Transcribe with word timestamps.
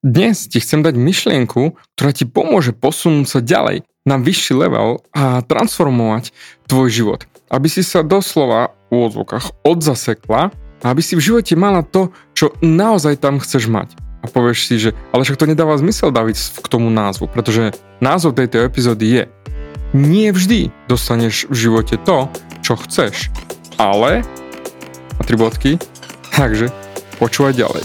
Dnes 0.00 0.48
ti 0.48 0.64
chcem 0.64 0.80
dať 0.80 0.96
myšlienku, 0.96 1.76
ktorá 1.92 2.16
ti 2.16 2.24
pomôže 2.24 2.72
posunúť 2.72 3.26
sa 3.28 3.40
ďalej 3.44 3.84
na 4.08 4.16
vyšší 4.16 4.56
level 4.56 5.04
a 5.12 5.44
transformovať 5.44 6.32
tvoj 6.72 6.88
život. 6.88 7.20
Aby 7.52 7.68
si 7.68 7.84
sa 7.84 8.00
doslova 8.00 8.72
v 8.88 9.12
odzvukách 9.12 9.60
odzasekla 9.60 10.56
a 10.80 10.84
aby 10.88 11.04
si 11.04 11.20
v 11.20 11.24
živote 11.28 11.52
mala 11.52 11.84
to, 11.84 12.08
čo 12.32 12.48
naozaj 12.64 13.20
tam 13.20 13.44
chceš 13.44 13.68
mať. 13.68 13.92
A 14.24 14.26
povieš 14.32 14.72
si, 14.72 14.80
že 14.80 14.96
ale 15.12 15.20
však 15.20 15.36
to 15.36 15.44
nedáva 15.52 15.76
zmysel 15.76 16.08
daviť 16.08 16.64
k 16.64 16.66
tomu 16.72 16.88
názvu, 16.88 17.28
pretože 17.28 17.76
názov 18.00 18.40
tejto 18.40 18.64
epizódy 18.64 19.04
je 19.04 19.22
Nie 19.92 20.32
vždy 20.32 20.72
dostaneš 20.88 21.44
v 21.52 21.68
živote 21.68 22.00
to, 22.08 22.24
čo 22.64 22.80
chceš, 22.88 23.28
ale 23.76 24.24
a 25.20 25.22
tri 25.28 25.36
bodky, 25.36 25.76
takže 26.32 26.72
počúvaj 27.20 27.52
ďalej. 27.52 27.84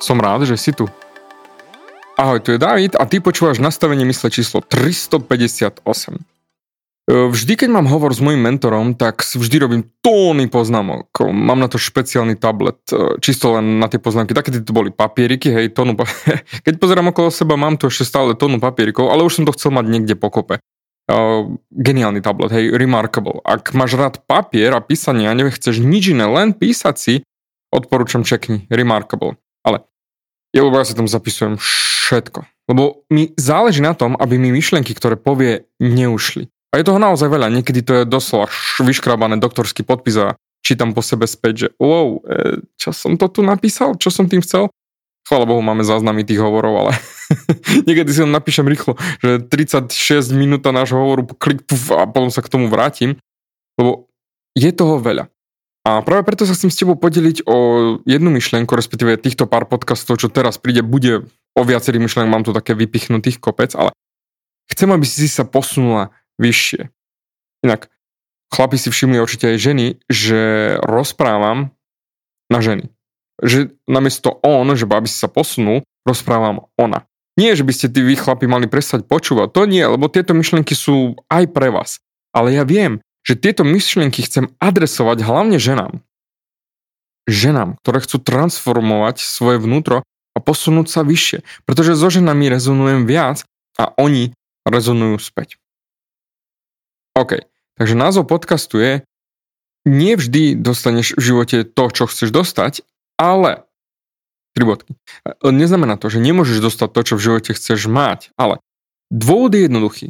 Som 0.00 0.16
rád, 0.16 0.48
že 0.48 0.56
si 0.56 0.72
tu. 0.72 0.88
Ahoj, 2.16 2.40
tu 2.40 2.56
je 2.56 2.60
David 2.60 2.96
a 2.96 3.04
ty 3.04 3.20
počúvaš 3.20 3.60
nastavenie 3.60 4.08
mysle 4.08 4.32
číslo 4.32 4.64
358. 4.64 5.84
E, 7.04 7.28
vždy, 7.28 7.52
keď 7.60 7.68
mám 7.68 7.84
hovor 7.84 8.16
s 8.16 8.24
mojim 8.24 8.40
mentorom, 8.40 8.96
tak 8.96 9.20
vždy 9.20 9.56
robím 9.60 9.82
tóny 10.00 10.48
poznámok. 10.48 11.12
Mám 11.20 11.60
na 11.60 11.68
to 11.68 11.76
špeciálny 11.76 12.40
tablet, 12.40 12.80
e, 12.88 13.20
čisto 13.20 13.60
len 13.60 13.76
na 13.76 13.92
tie 13.92 14.00
poznámky. 14.00 14.32
Také 14.32 14.56
to 14.56 14.72
boli 14.72 14.88
papieriky, 14.88 15.52
hej, 15.52 15.76
tónu 15.76 15.92
Keď 16.66 16.74
pozerám 16.80 17.12
okolo 17.12 17.28
seba, 17.28 17.60
mám 17.60 17.76
tu 17.76 17.92
ešte 17.92 18.08
stále 18.08 18.32
tónu 18.32 18.56
papierikov, 18.56 19.12
ale 19.12 19.28
už 19.28 19.40
som 19.40 19.44
to 19.44 19.52
chcel 19.52 19.68
mať 19.76 19.84
niekde 19.84 20.16
pokope. 20.16 20.64
Uh, 21.10 21.58
geniálny 21.74 22.22
tablet, 22.24 22.54
hej, 22.54 22.72
remarkable. 22.72 23.42
Ak 23.44 23.74
máš 23.76 23.98
rád 23.98 24.22
papier 24.24 24.70
a 24.72 24.80
písanie 24.80 25.26
a 25.26 25.34
nechceš 25.34 25.82
nič 25.82 26.14
iné, 26.14 26.24
len 26.24 26.54
písať 26.54 26.96
si, 26.96 27.14
odporúčam 27.74 28.22
čekni, 28.22 28.70
remarkable. 28.70 29.34
Ale 29.66 29.89
ja 30.50 30.62
ja 30.66 30.84
si 30.86 30.94
tam 30.98 31.06
zapisujem 31.06 31.58
všetko. 31.58 32.42
Lebo 32.70 33.02
mi 33.10 33.34
záleží 33.34 33.82
na 33.82 33.94
tom, 33.94 34.14
aby 34.14 34.38
mi 34.38 34.54
myšlienky, 34.54 34.94
ktoré 34.94 35.18
povie, 35.18 35.66
neušli. 35.82 36.46
A 36.70 36.78
je 36.78 36.86
toho 36.86 37.02
naozaj 37.02 37.26
veľa. 37.26 37.50
Niekedy 37.50 37.82
to 37.82 37.92
je 38.02 38.04
doslova 38.06 38.46
vyškrabané 38.78 39.42
doktorský 39.42 39.82
podpis 39.82 40.14
a 40.22 40.38
čítam 40.62 40.94
po 40.94 41.02
sebe 41.02 41.26
späť, 41.26 41.66
že 41.66 41.68
wow, 41.82 42.22
e, 42.22 42.62
čo 42.78 42.94
som 42.94 43.18
to 43.18 43.26
tu 43.26 43.42
napísal? 43.42 43.98
Čo 43.98 44.14
som 44.14 44.30
tým 44.30 44.38
chcel? 44.38 44.70
Chvála 45.26 45.50
Bohu, 45.50 45.62
máme 45.62 45.82
záznamy 45.82 46.22
tých 46.22 46.38
hovorov, 46.38 46.86
ale 46.86 46.92
niekedy 47.86 48.10
si 48.14 48.22
len 48.22 48.30
napíšem 48.30 48.66
rýchlo, 48.66 48.94
že 49.18 49.42
36 49.42 49.90
minúta 50.34 50.70
nášho 50.70 50.98
hovoru, 50.98 51.26
klik 51.38 51.66
puf, 51.66 51.90
a 51.94 52.06
potom 52.06 52.30
sa 52.30 52.42
k 52.42 52.50
tomu 52.50 52.70
vrátim, 52.70 53.18
lebo 53.78 54.10
je 54.54 54.70
toho 54.70 54.98
veľa. 55.02 55.26
A 55.90 56.06
práve 56.06 56.22
preto 56.22 56.46
sa 56.46 56.54
chcem 56.54 56.70
s 56.70 56.78
tebou 56.78 56.94
podeliť 56.94 57.50
o 57.50 57.56
jednu 58.06 58.30
myšlienku, 58.30 58.70
respektíve 58.78 59.18
týchto 59.18 59.50
pár 59.50 59.66
podcastov, 59.66 60.22
čo 60.22 60.30
teraz 60.30 60.54
príde, 60.54 60.86
bude 60.86 61.26
o 61.58 61.62
viacerých 61.66 62.06
myšlienk, 62.06 62.30
mám 62.30 62.46
tu 62.46 62.54
také 62.54 62.78
vypichnutých 62.78 63.42
kopec, 63.42 63.74
ale 63.74 63.90
chcem, 64.70 64.86
aby 64.86 65.02
si 65.02 65.26
sa 65.26 65.42
posunula 65.42 66.14
vyššie. 66.38 66.94
Inak, 67.66 67.90
chlapi 68.54 68.78
si 68.78 68.94
všimli 68.94 69.18
určite 69.18 69.50
aj 69.50 69.58
ženy, 69.58 69.86
že 70.06 70.40
rozprávam 70.86 71.74
na 72.46 72.62
ženy. 72.62 72.86
Že 73.42 73.74
namiesto 73.90 74.38
on, 74.46 74.70
že 74.78 74.86
aby 74.86 75.10
si 75.10 75.18
sa 75.18 75.26
posunul, 75.26 75.82
rozprávam 76.06 76.70
ona. 76.78 77.02
Nie, 77.34 77.58
že 77.58 77.66
by 77.66 77.72
ste 77.74 77.90
tí 77.90 78.06
vy 78.06 78.14
chlapi 78.14 78.46
mali 78.46 78.70
prestať 78.70 79.10
počúvať, 79.10 79.50
to 79.50 79.66
nie, 79.66 79.82
lebo 79.82 80.06
tieto 80.06 80.38
myšlienky 80.38 80.78
sú 80.78 81.18
aj 81.26 81.50
pre 81.50 81.74
vás. 81.74 81.98
Ale 82.30 82.54
ja 82.54 82.62
viem, 82.62 83.02
že 83.30 83.38
tieto 83.38 83.62
myšlienky 83.62 84.26
chcem 84.26 84.50
adresovať 84.58 85.22
hlavne 85.22 85.62
ženám. 85.62 86.02
Ženám, 87.30 87.78
ktoré 87.78 88.02
chcú 88.02 88.18
transformovať 88.18 89.22
svoje 89.22 89.62
vnútro 89.62 90.02
a 90.34 90.38
posunúť 90.42 90.90
sa 90.90 91.06
vyššie. 91.06 91.46
Pretože 91.62 91.94
so 91.94 92.10
ženami 92.10 92.50
rezonujem 92.50 93.06
viac 93.06 93.46
a 93.78 93.94
oni 94.02 94.34
rezonujú 94.66 95.22
späť. 95.22 95.62
OK, 97.14 97.46
takže 97.78 97.94
názov 97.94 98.26
podcastu 98.26 98.82
je 98.82 98.92
vždy 99.86 100.58
dostaneš 100.58 101.14
v 101.14 101.22
živote 101.22 101.62
to, 101.62 101.84
čo 101.94 102.10
chceš 102.10 102.34
dostať, 102.34 102.82
ale 103.14 103.62
tri 104.58 104.66
bodky. 104.66 104.98
Neznamená 105.46 106.02
to, 106.02 106.10
že 106.10 106.18
nemôžeš 106.18 106.58
dostať 106.66 106.88
to, 106.90 107.00
čo 107.06 107.14
v 107.14 107.24
živote 107.30 107.50
chceš 107.54 107.86
mať, 107.86 108.34
ale 108.34 108.58
dôvod 109.14 109.54
je 109.54 109.70
jednoduchý. 109.70 110.06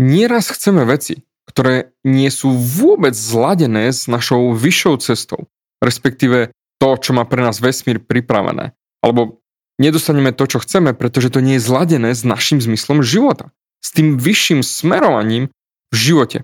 Nieraz 0.00 0.48
chceme 0.48 0.88
veci, 0.88 1.20
ktoré 1.50 1.90
nie 2.06 2.30
sú 2.30 2.54
vôbec 2.54 3.10
zladené 3.10 3.90
s 3.90 4.06
našou 4.06 4.54
vyššou 4.54 5.02
cestou, 5.02 5.50
respektíve 5.82 6.54
to, 6.78 6.88
čo 6.96 7.10
má 7.10 7.26
pre 7.26 7.42
nás 7.42 7.58
vesmír 7.58 7.98
pripravené. 7.98 8.72
Alebo 9.02 9.42
nedostaneme 9.82 10.30
to, 10.30 10.46
čo 10.46 10.62
chceme, 10.62 10.94
pretože 10.94 11.34
to 11.34 11.42
nie 11.42 11.58
je 11.58 11.66
zladené 11.66 12.14
s 12.14 12.22
našim 12.22 12.62
zmyslom 12.62 13.02
života. 13.02 13.50
S 13.82 13.90
tým 13.90 14.14
vyšším 14.16 14.62
smerovaním 14.62 15.50
v 15.90 15.96
živote. 15.96 16.38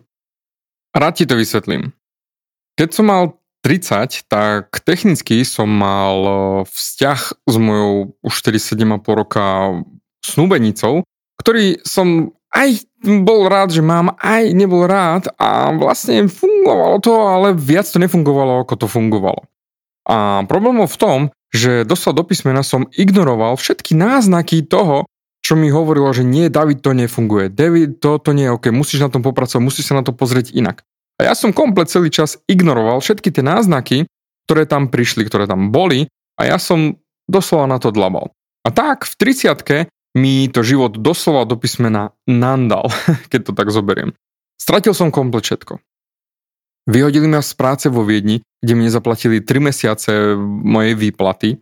Rád 0.97 1.23
ti 1.23 1.25
to 1.29 1.39
vysvetlím. 1.39 1.95
Keď 2.75 2.89
som 2.93 3.07
mal 3.07 3.23
30, 3.63 4.27
tak 4.29 4.81
technicky 4.85 5.45
som 5.47 5.69
mal 5.69 6.19
vzťah 6.69 7.21
s 7.47 7.55
mojou 7.57 8.17
už 8.25 8.35
47,5 8.43 9.05
roka 9.13 9.45
snúbenicou, 10.25 11.05
ktorý 11.41 11.81
som 11.85 12.33
aj 12.55 12.89
bol 13.07 13.47
rád, 13.47 13.73
že 13.73 13.83
mám, 13.83 14.19
aj 14.19 14.53
nebol 14.53 14.85
rád 14.85 15.31
a 15.39 15.71
vlastne 15.73 16.27
fungovalo 16.27 16.99
to, 17.01 17.15
ale 17.15 17.49
viac 17.55 17.87
to 17.87 18.03
nefungovalo, 18.03 18.67
ako 18.67 18.75
to 18.85 18.87
fungovalo. 18.91 19.47
A 20.07 20.47
problém 20.47 20.79
v 20.83 20.99
tom, 20.99 21.21
že 21.51 21.87
doslova 21.87 22.23
do 22.23 22.25
písmena 22.27 22.63
som 22.63 22.87
ignoroval 22.95 23.59
všetky 23.59 23.95
náznaky 23.97 24.67
toho, 24.67 25.07
čo 25.43 25.55
mi 25.55 25.71
hovorilo, 25.71 26.11
že 26.11 26.27
nie, 26.27 26.51
David, 26.51 26.83
to 26.83 26.91
nefunguje. 26.91 27.55
David, 27.55 28.03
to, 28.03 28.19
to 28.19 28.35
nie 28.35 28.51
je 28.51 28.55
OK, 28.55 28.75
musíš 28.75 29.07
na 29.07 29.11
tom 29.15 29.23
popracovať, 29.23 29.63
musíš 29.63 29.91
sa 29.91 29.99
na 29.99 30.03
to 30.03 30.11
pozrieť 30.11 30.51
inak. 30.51 30.83
A 31.23 31.31
ja 31.31 31.35
som 31.39 31.55
komplet 31.55 31.89
celý 31.89 32.11
čas 32.11 32.37
ignoroval 32.51 32.99
všetky 32.99 33.31
tie 33.31 33.47
náznaky, 33.47 34.11
ktoré 34.47 34.67
tam 34.67 34.91
prišli, 34.91 35.23
ktoré 35.25 35.47
tam 35.47 35.71
boli 35.71 36.11
a 36.37 36.51
ja 36.51 36.59
som 36.59 36.99
doslova 37.31 37.67
na 37.71 37.79
to 37.79 37.95
dlabal. 37.95 38.35
A 38.67 38.75
tak 38.75 39.07
v 39.07 39.15
30 39.39 39.87
mi 40.17 40.49
to 40.49 40.65
život 40.65 40.97
doslova 40.97 41.45
do 41.45 41.61
písmena 41.61 42.17
nandal, 42.25 42.89
keď 43.31 43.41
to 43.47 43.53
tak 43.53 43.69
zoberiem. 43.69 44.17
Stratil 44.57 44.97
som 44.97 45.13
komplet 45.13 45.45
všetko. 45.45 45.79
Vyhodili 46.89 47.29
ma 47.29 47.43
z 47.43 47.53
práce 47.59 47.87
vo 47.93 48.07
Viedni, 48.07 48.41
kde 48.63 48.73
mi 48.79 48.87
nezaplatili 48.89 49.43
3 49.43 49.59
mesiace 49.59 50.11
mojej 50.39 50.95
výplaty. 50.95 51.61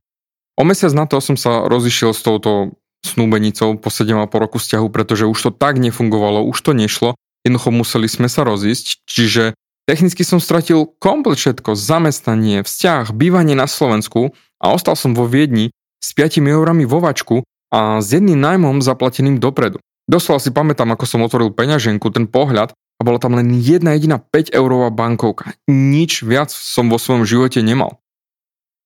O 0.54 0.62
mesiac 0.62 0.92
na 0.94 1.08
to 1.08 1.18
som 1.18 1.34
sa 1.34 1.66
rozišiel 1.66 2.14
s 2.14 2.22
touto 2.22 2.76
snúbenicou 3.02 3.76
po 3.80 3.88
7,5 3.90 4.30
roku 4.38 4.56
vzťahu, 4.60 4.86
pretože 4.92 5.26
už 5.26 5.38
to 5.48 5.50
tak 5.50 5.80
nefungovalo, 5.80 6.44
už 6.46 6.56
to 6.60 6.72
nešlo, 6.76 7.18
jednoducho 7.42 7.70
museli 7.72 8.08
sme 8.08 8.28
sa 8.28 8.46
rozísť, 8.46 9.04
čiže 9.04 9.56
technicky 9.84 10.24
som 10.24 10.40
stratil 10.40 10.88
komplet 11.00 11.36
všetko, 11.36 11.76
zamestnanie, 11.76 12.64
vzťah, 12.64 13.12
bývanie 13.12 13.56
na 13.56 13.68
Slovensku 13.68 14.32
a 14.60 14.72
ostal 14.72 14.96
som 14.96 15.12
vo 15.12 15.28
Viedni 15.28 15.72
s 16.00 16.12
5 16.16 16.40
eurami 16.40 16.84
vo 16.84 17.00
vačku 17.00 17.44
a 17.74 17.98
s 17.98 18.14
jedným 18.14 18.38
nájmom 18.38 18.78
zaplateným 18.78 19.42
dopredu. 19.42 19.82
Doslova 20.06 20.38
si 20.38 20.54
pamätám, 20.54 20.94
ako 20.94 21.04
som 21.10 21.26
otvoril 21.26 21.50
peňaženku, 21.50 22.06
ten 22.14 22.30
pohľad 22.30 22.70
a 22.70 23.00
bola 23.02 23.18
tam 23.18 23.34
len 23.34 23.50
jedna 23.58 23.98
jediná 23.98 24.22
5 24.22 24.54
eurová 24.54 24.94
bankovka. 24.94 25.58
Nič 25.66 26.22
viac 26.22 26.54
som 26.54 26.86
vo 26.86 27.02
svojom 27.02 27.26
živote 27.26 27.58
nemal. 27.66 27.98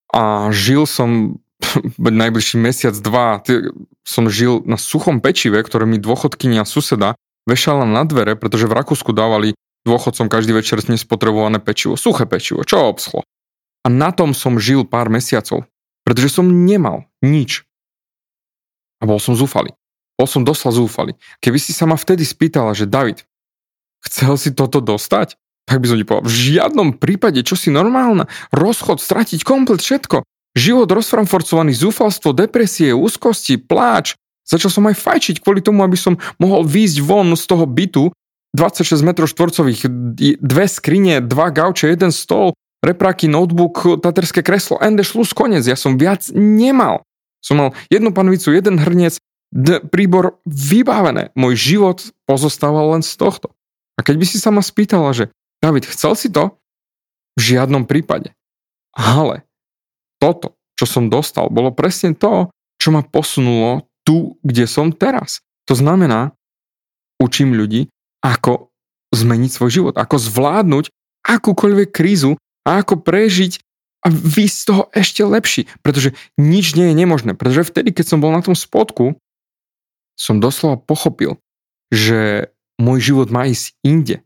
a 0.08 0.48
žil 0.56 0.88
som 0.88 1.36
najbližší 2.00 2.56
mesiac, 2.56 2.96
dva, 2.96 3.44
som 4.08 4.24
žil 4.32 4.64
na 4.64 4.80
suchom 4.80 5.20
pečive, 5.20 5.60
ktoré 5.60 5.84
mi 5.84 6.00
dôchodkynia 6.00 6.64
suseda 6.64 7.12
vešala 7.44 7.84
na 7.84 8.08
dvere, 8.08 8.40
pretože 8.40 8.64
v 8.64 8.76
Rakúsku 8.76 9.12
dávali 9.12 9.52
dôchodcom 9.84 10.32
každý 10.32 10.56
večer 10.56 10.80
nespotrebované 10.88 11.60
pečivo, 11.60 11.96
suché 11.96 12.24
pečivo, 12.24 12.64
čo 12.64 12.88
obschlo. 12.88 13.20
A 13.84 13.88
na 13.92 14.12
tom 14.16 14.32
som 14.32 14.56
žil 14.56 14.88
pár 14.88 15.12
mesiacov, 15.12 15.68
pretože 16.04 16.40
som 16.40 16.48
nemal 16.48 17.08
nič. 17.20 17.67
A 18.98 19.06
bol 19.06 19.22
som 19.22 19.38
zúfalý. 19.38 19.74
Bol 20.18 20.26
som 20.26 20.42
dosla 20.42 20.74
zúfalý. 20.74 21.14
Keby 21.38 21.58
si 21.62 21.70
sa 21.70 21.86
ma 21.86 21.94
vtedy 21.94 22.26
spýtala, 22.26 22.74
že 22.74 22.90
David, 22.90 23.22
chcel 24.02 24.34
si 24.34 24.50
toto 24.50 24.82
dostať? 24.82 25.38
Tak 25.68 25.78
by 25.78 25.86
som 25.86 25.98
ti 26.00 26.04
povedal, 26.08 26.26
v 26.26 26.34
žiadnom 26.34 26.88
prípade, 26.96 27.44
čo 27.44 27.54
si 27.54 27.68
normálna, 27.68 28.26
rozchod, 28.50 28.98
stratiť 28.98 29.44
komplet 29.44 29.84
všetko. 29.84 30.24
Život 30.56 30.88
rozframforcovaný, 30.90 31.76
zúfalstvo, 31.76 32.32
depresie, 32.32 32.96
úzkosti, 32.96 33.60
pláč. 33.60 34.16
Začal 34.48 34.72
som 34.72 34.88
aj 34.88 34.96
fajčiť 34.96 35.44
kvôli 35.44 35.60
tomu, 35.60 35.84
aby 35.84 35.94
som 35.94 36.16
mohol 36.40 36.64
výjsť 36.64 36.98
von 37.04 37.36
z 37.36 37.44
toho 37.44 37.68
bytu, 37.68 38.10
26 38.56 39.04
m 39.04 39.12
štvorcových, 39.12 39.80
dve 40.40 40.66
skrine, 40.66 41.20
dva 41.20 41.52
gauče, 41.52 41.92
jeden 41.92 42.08
stol, 42.08 42.56
repráky, 42.80 43.28
notebook, 43.28 44.00
taterské 44.00 44.40
kreslo, 44.40 44.80
ende 44.80 45.04
šlus, 45.04 45.36
konec. 45.36 45.68
Ja 45.68 45.76
som 45.76 46.00
viac 46.00 46.32
nemal. 46.32 47.04
Som 47.38 47.62
mal 47.62 47.68
jednu 47.88 48.10
panvicu, 48.10 48.50
jeden 48.50 48.78
hrniec, 48.78 49.18
d- 49.54 49.82
príbor 49.88 50.38
vybavené. 50.44 51.30
Môj 51.38 51.54
život 51.56 51.98
pozostával 52.28 52.98
len 52.98 53.02
z 53.04 53.14
tohto. 53.16 53.54
A 53.98 54.04
keď 54.06 54.14
by 54.20 54.26
si 54.28 54.38
sa 54.38 54.54
ma 54.54 54.62
spýtala, 54.62 55.10
že 55.14 55.30
David, 55.58 55.90
chcel 55.90 56.14
si 56.14 56.30
to? 56.30 56.54
V 57.34 57.54
žiadnom 57.54 57.86
prípade. 57.86 58.34
Ale 58.94 59.46
toto, 60.18 60.58
čo 60.78 60.86
som 60.86 61.10
dostal, 61.10 61.50
bolo 61.50 61.70
presne 61.74 62.14
to, 62.14 62.50
čo 62.78 62.94
ma 62.94 63.02
posunulo 63.02 63.86
tu, 64.06 64.38
kde 64.46 64.66
som 64.70 64.94
teraz. 64.94 65.42
To 65.66 65.74
znamená, 65.74 66.34
učím 67.18 67.54
ľudí, 67.54 67.90
ako 68.22 68.70
zmeniť 69.14 69.50
svoj 69.50 69.70
život, 69.70 69.94
ako 69.98 70.16
zvládnuť 70.18 70.90
akúkoľvek 71.26 71.88
krízu 71.90 72.38
a 72.66 72.82
ako 72.82 73.02
prežiť 73.02 73.62
a 74.04 74.06
výjsť 74.10 74.56
z 74.56 74.66
toho 74.66 74.82
ešte 74.94 75.22
lepší, 75.26 75.62
pretože 75.82 76.14
nič 76.38 76.78
nie 76.78 76.90
je 76.92 76.94
nemožné. 76.94 77.34
Pretože 77.34 77.66
vtedy, 77.66 77.90
keď 77.90 78.14
som 78.14 78.18
bol 78.22 78.30
na 78.30 78.42
tom 78.42 78.54
spodku, 78.54 79.18
som 80.18 80.42
doslova 80.42 80.78
pochopil, 80.78 81.38
že 81.90 82.50
môj 82.78 83.14
život 83.14 83.28
má 83.30 83.46
ísť 83.46 83.74
inde. 83.82 84.22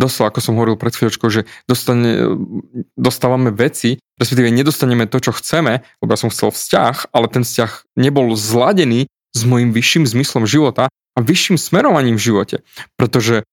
Doslova, 0.00 0.32
ako 0.32 0.40
som 0.40 0.56
hovoril 0.56 0.80
pred 0.80 0.96
chvíľočkou, 0.96 1.28
že 1.28 1.44
dostane, 1.68 2.24
dostávame 2.96 3.52
veci, 3.52 4.00
respektíve 4.16 4.48
nedostaneme 4.48 5.04
to, 5.04 5.20
čo 5.20 5.36
chceme, 5.36 5.84
lebo 6.00 6.10
ja 6.12 6.20
som 6.20 6.32
chcel 6.32 6.48
vzťah, 6.54 7.12
ale 7.12 7.26
ten 7.28 7.44
vzťah 7.44 8.00
nebol 8.00 8.32
zladený 8.32 9.10
s 9.36 9.40
môjim 9.44 9.76
vyšším 9.76 10.08
zmyslom 10.08 10.48
života 10.48 10.88
a 10.88 11.18
vyšším 11.20 11.60
smerovaním 11.60 12.16
v 12.16 12.24
živote. 12.32 12.56
Pretože 12.96 13.44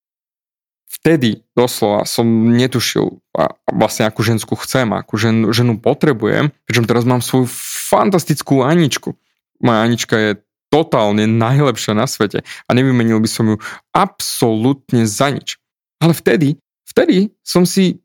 vtedy 0.87 1.43
doslova 1.53 2.07
som 2.07 2.25
netušil 2.55 3.19
a 3.35 3.53
vlastne 3.69 4.07
akú 4.07 4.23
ženskú 4.23 4.55
chcem, 4.63 4.89
akú 4.95 5.19
ženu, 5.19 5.51
ženu 5.51 5.77
potrebujem, 5.77 6.49
pričom 6.65 6.87
teraz 6.87 7.03
mám 7.03 7.19
svoju 7.19 7.45
fantastickú 7.91 8.63
Aničku. 8.63 9.13
Moja 9.59 9.83
Anička 9.83 10.15
je 10.17 10.31
totálne 10.67 11.27
najlepšia 11.27 11.95
na 11.95 12.07
svete 12.07 12.43
a 12.43 12.69
nevymenil 12.75 13.19
by 13.23 13.29
som 13.29 13.45
ju 13.47 13.57
absolútne 13.95 15.07
za 15.07 15.31
nič. 15.31 15.59
Ale 16.03 16.11
vtedy, 16.11 16.59
vtedy 16.87 17.31
som 17.43 17.63
si 17.63 18.03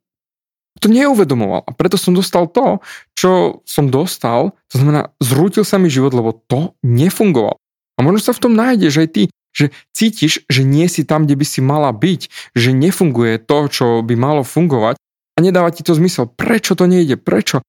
to 0.80 0.88
neuvedomoval 0.88 1.62
a 1.68 1.70
preto 1.74 2.00
som 2.00 2.16
dostal 2.16 2.48
to, 2.48 2.80
čo 3.12 3.60
som 3.68 3.92
dostal, 3.92 4.56
to 4.72 4.80
znamená, 4.80 5.12
zrútil 5.20 5.62
sa 5.62 5.76
mi 5.76 5.92
život, 5.92 6.16
lebo 6.16 6.32
to 6.32 6.74
nefungovalo. 6.80 7.60
A 7.94 7.98
možno 8.00 8.24
sa 8.24 8.32
v 8.32 8.42
tom 8.42 8.56
nájdeš 8.56 9.04
aj 9.04 9.08
ty, 9.12 9.22
že 9.52 9.70
cítiš, 9.92 10.42
že 10.48 10.64
nie 10.64 10.88
si 10.88 11.04
tam, 11.04 11.28
kde 11.28 11.36
by 11.36 11.46
si 11.46 11.60
mala 11.60 11.92
byť, 11.92 12.52
že 12.56 12.72
nefunguje 12.72 13.38
to, 13.38 13.68
čo 13.68 13.86
by 14.00 14.16
malo 14.16 14.42
fungovať 14.42 14.96
a 15.36 15.38
nedáva 15.40 15.70
ti 15.70 15.84
to 15.84 15.92
zmysel. 15.92 16.26
Prečo 16.26 16.72
to 16.74 16.88
nejde? 16.88 17.20
Prečo? 17.20 17.60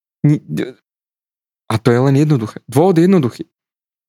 A 1.68 1.76
to 1.80 1.88
je 1.92 2.00
len 2.00 2.16
jednoduché. 2.16 2.64
Dôvod 2.68 2.96
je 2.98 3.06
jednoduchý. 3.06 3.44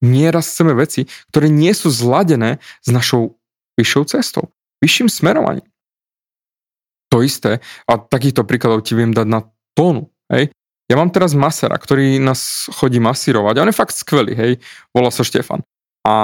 Nieraz 0.02 0.50
chceme 0.50 0.74
veci, 0.74 1.10
ktoré 1.34 1.50
nie 1.50 1.70
sú 1.74 1.90
zladené 1.90 2.62
s 2.82 2.88
našou 2.90 3.38
vyššou 3.74 4.04
cestou, 4.10 4.54
vyšším 4.78 5.10
smerovaním. 5.10 5.66
To 7.10 7.22
isté, 7.22 7.62
a 7.86 7.92
takýchto 7.98 8.42
príkladov 8.46 8.86
ti 8.86 8.98
viem 8.98 9.14
dať 9.14 9.26
na 9.26 9.40
tónu. 9.74 10.10
Hej? 10.30 10.50
Ja 10.90 11.00
mám 11.00 11.14
teraz 11.14 11.32
masera, 11.32 11.78
ktorý 11.78 12.20
nás 12.20 12.68
chodí 12.68 13.00
masírovať 13.00 13.54
on 13.56 13.70
je 13.70 13.80
fakt 13.80 13.96
skvelý, 13.96 14.36
hej, 14.36 14.52
volá 14.92 15.08
sa 15.08 15.24
Štefan 15.24 15.64
a 16.04 16.14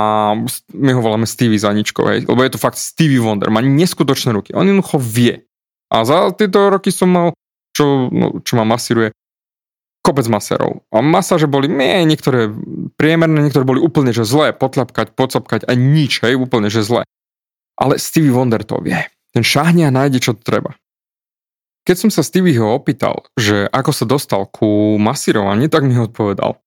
my 0.76 0.90
ho 0.92 1.00
voláme 1.00 1.24
Stevie 1.24 1.56
Zaničkou, 1.56 2.04
hej, 2.04 2.28
lebo 2.28 2.44
je 2.44 2.52
to 2.52 2.60
fakt 2.60 2.76
Stevie 2.76 3.24
Wonder, 3.24 3.48
má 3.48 3.64
neskutočné 3.64 4.36
ruky, 4.36 4.52
on 4.52 4.68
jednoducho 4.68 5.00
vie. 5.00 5.48
A 5.88 6.04
za 6.04 6.30
tieto 6.36 6.68
roky 6.68 6.92
som 6.92 7.08
mal, 7.08 7.26
čo, 7.72 8.12
no, 8.12 8.44
čo 8.44 8.60
ma 8.60 8.68
masíruje, 8.68 9.10
kopec 10.04 10.28
maserov. 10.28 10.84
A 10.92 11.00
masáže 11.00 11.48
boli, 11.48 11.68
nie, 11.68 12.04
niektoré 12.04 12.52
priemerné, 13.00 13.40
niektoré 13.40 13.64
boli 13.64 13.80
úplne, 13.80 14.12
že 14.12 14.28
zlé, 14.28 14.52
potľapkať, 14.52 15.16
pocapkať 15.16 15.64
a 15.64 15.72
nič, 15.72 16.20
hej, 16.24 16.36
úplne, 16.36 16.68
že 16.68 16.84
zlé. 16.84 17.02
Ale 17.80 17.96
Stevie 17.96 18.36
Wonder 18.36 18.60
to 18.60 18.80
vie. 18.84 19.00
Ten 19.32 19.44
šáhne 19.44 19.88
a 19.88 19.94
nájde, 19.94 20.20
čo 20.20 20.32
treba. 20.36 20.76
Keď 21.88 21.96
som 21.96 22.10
sa 22.12 22.20
Stevieho 22.20 22.68
opýtal, 22.76 23.24
že 23.40 23.64
ako 23.72 23.90
sa 23.96 24.04
dostal 24.04 24.44
ku 24.44 25.00
masírovaniu, 25.00 25.72
tak 25.72 25.88
mi 25.88 25.96
odpovedal. 25.96 26.60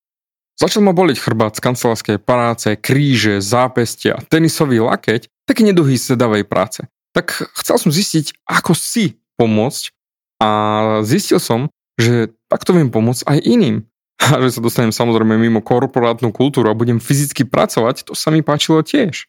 Začal 0.54 0.86
ma 0.86 0.94
boliť 0.94 1.18
chrbát 1.18 1.58
z 1.58 1.64
kancelárskej 1.66 2.18
práce, 2.22 2.70
kríže, 2.78 3.42
zápestia, 3.42 4.22
tenisový 4.30 4.80
lakeť, 4.86 5.26
taký 5.50 5.66
neduhý 5.66 5.98
sedavej 5.98 6.46
práce. 6.46 6.86
Tak 7.14 7.50
chcel 7.58 7.78
som 7.82 7.90
zistiť, 7.90 8.46
ako 8.46 8.78
si 8.78 9.18
pomôcť 9.38 9.84
a 10.42 10.50
zistil 11.02 11.42
som, 11.42 11.74
že 11.98 12.34
takto 12.50 12.74
viem 12.74 12.94
pomôcť 12.94 13.26
aj 13.26 13.40
iným. 13.42 13.86
A 14.24 14.40
že 14.40 14.56
sa 14.56 14.62
dostanem 14.64 14.94
samozrejme 14.94 15.36
mimo 15.36 15.60
korporátnu 15.60 16.32
kultúru 16.32 16.72
a 16.72 16.78
budem 16.78 17.02
fyzicky 17.02 17.44
pracovať, 17.44 18.08
to 18.08 18.14
sa 18.16 18.32
mi 18.32 18.40
páčilo 18.40 18.80
tiež. 18.80 19.28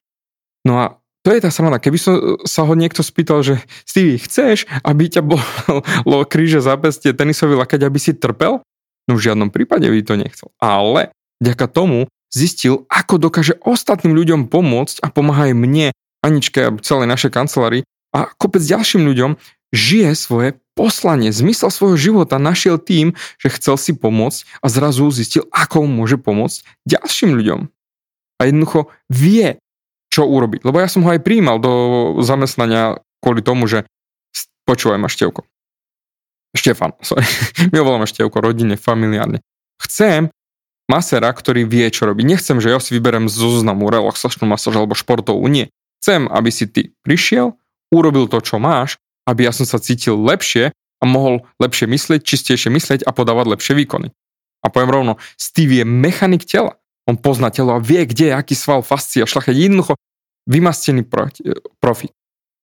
No 0.63 0.79
a 0.79 1.03
to 1.25 1.33
je 1.33 1.41
tá 1.41 1.49
sranda. 1.49 1.81
Keby 1.81 1.99
som 1.99 2.15
sa 2.45 2.69
ho 2.69 2.77
niekto 2.77 3.01
spýtal, 3.01 3.41
že 3.41 3.59
Stevie, 3.89 4.21
chceš, 4.21 4.69
aby 4.85 5.09
ťa 5.09 5.25
bolo 6.07 6.23
kríže, 6.29 6.61
zápestie, 6.61 7.17
tenisový 7.17 7.57
lakeť, 7.59 7.81
aby 7.83 7.99
si 7.99 8.13
trpel? 8.15 8.61
No 9.09 9.21
v 9.21 9.25
žiadnom 9.25 9.53
prípade 9.53 9.85
by 9.85 10.01
to 10.01 10.15
nechcel. 10.17 10.49
Ale 10.61 11.13
vďaka 11.45 11.67
tomu 11.69 12.09
zistil, 12.33 12.89
ako 12.91 13.21
dokáže 13.21 13.61
ostatným 13.63 14.17
ľuďom 14.17 14.51
pomôcť 14.51 15.05
a 15.05 15.09
pomáha 15.13 15.53
aj 15.53 15.55
mne, 15.55 15.89
Aničke 16.25 16.61
a 16.65 16.75
celej 16.81 17.05
našej 17.05 17.31
kancelárii 17.37 17.85
a 18.17 18.33
kopec 18.41 18.65
ďalším 18.65 19.05
ľuďom 19.13 19.37
žije 19.75 20.17
svoje 20.17 20.49
poslanie, 20.73 21.35
zmysel 21.35 21.69
svojho 21.69 21.99
života 21.99 22.41
našiel 22.41 22.81
tým, 22.81 23.13
že 23.37 23.53
chcel 23.59 23.77
si 23.77 23.93
pomôcť 23.93 24.47
a 24.63 24.67
zrazu 24.73 25.11
zistil, 25.13 25.45
ako 25.53 25.85
môže 25.85 26.17
pomôcť 26.17 26.65
ďalším 26.89 27.37
ľuďom. 27.37 27.61
A 28.39 28.41
jednoducho 28.49 28.91
vie, 29.11 29.59
čo 30.11 30.27
urobiť. 30.27 30.63
Lebo 30.63 30.79
ja 30.79 30.87
som 30.87 31.03
ho 31.03 31.11
aj 31.11 31.23
prijímal 31.27 31.59
do 31.59 31.73
zamestnania 32.23 33.03
kvôli 33.19 33.43
tomu, 33.43 33.67
že 33.67 33.87
počúvaj 34.67 34.99
ma 34.99 35.11
Števko. 35.11 35.47
Štefan, 36.55 36.95
sorry. 37.07 37.27
My 37.75 37.83
ho 37.83 37.85
voláme 37.85 38.07
Števko, 38.07 38.41
rodine, 38.41 38.79
familiárne. 38.79 39.43
Chcem 39.83 40.31
masera, 40.87 41.33
ktorý 41.33 41.67
vie, 41.67 41.89
čo 41.91 42.07
robí. 42.07 42.23
Nechcem, 42.23 42.63
že 42.63 42.71
ja 42.71 42.79
si 42.79 42.95
vyberem 42.95 43.27
zo 43.27 43.51
zoznamu 43.51 43.91
relaxačnú 43.91 44.47
masáž 44.47 44.79
alebo 44.79 44.95
športovú. 44.97 45.45
Nie. 45.51 45.73
Chcem, 46.01 46.29
aby 46.29 46.51
si 46.53 46.69
ty 46.69 46.93
prišiel, 47.03 47.57
urobil 47.89 48.29
to, 48.29 48.39
čo 48.45 48.61
máš, 48.61 49.01
aby 49.25 49.49
ja 49.49 49.53
som 49.57 49.65
sa 49.65 49.81
cítil 49.81 50.21
lepšie 50.21 50.71
a 51.01 51.05
mohol 51.05 51.49
lepšie 51.59 51.89
myslieť, 51.89 52.21
čistejšie 52.21 52.69
myslieť 52.69 53.01
a 53.09 53.11
podávať 53.17 53.57
lepšie 53.57 53.75
výkony. 53.77 54.13
A 54.65 54.73
poviem 54.73 54.93
rovno, 54.93 55.13
Steve 55.37 55.81
je 55.81 55.85
mechanik 55.85 56.45
tela. 56.45 56.81
On 57.05 57.21
pozná 57.21 57.53
telo 57.53 57.77
a 57.77 57.81
vie, 57.81 58.05
kde 58.09 58.33
je 58.33 58.35
aký 58.37 58.57
sval, 58.57 58.81
fascia, 58.81 59.29
šlachet. 59.29 59.53
Jednoducho 59.53 60.01
vymastený 60.49 61.05
profi. 61.81 62.09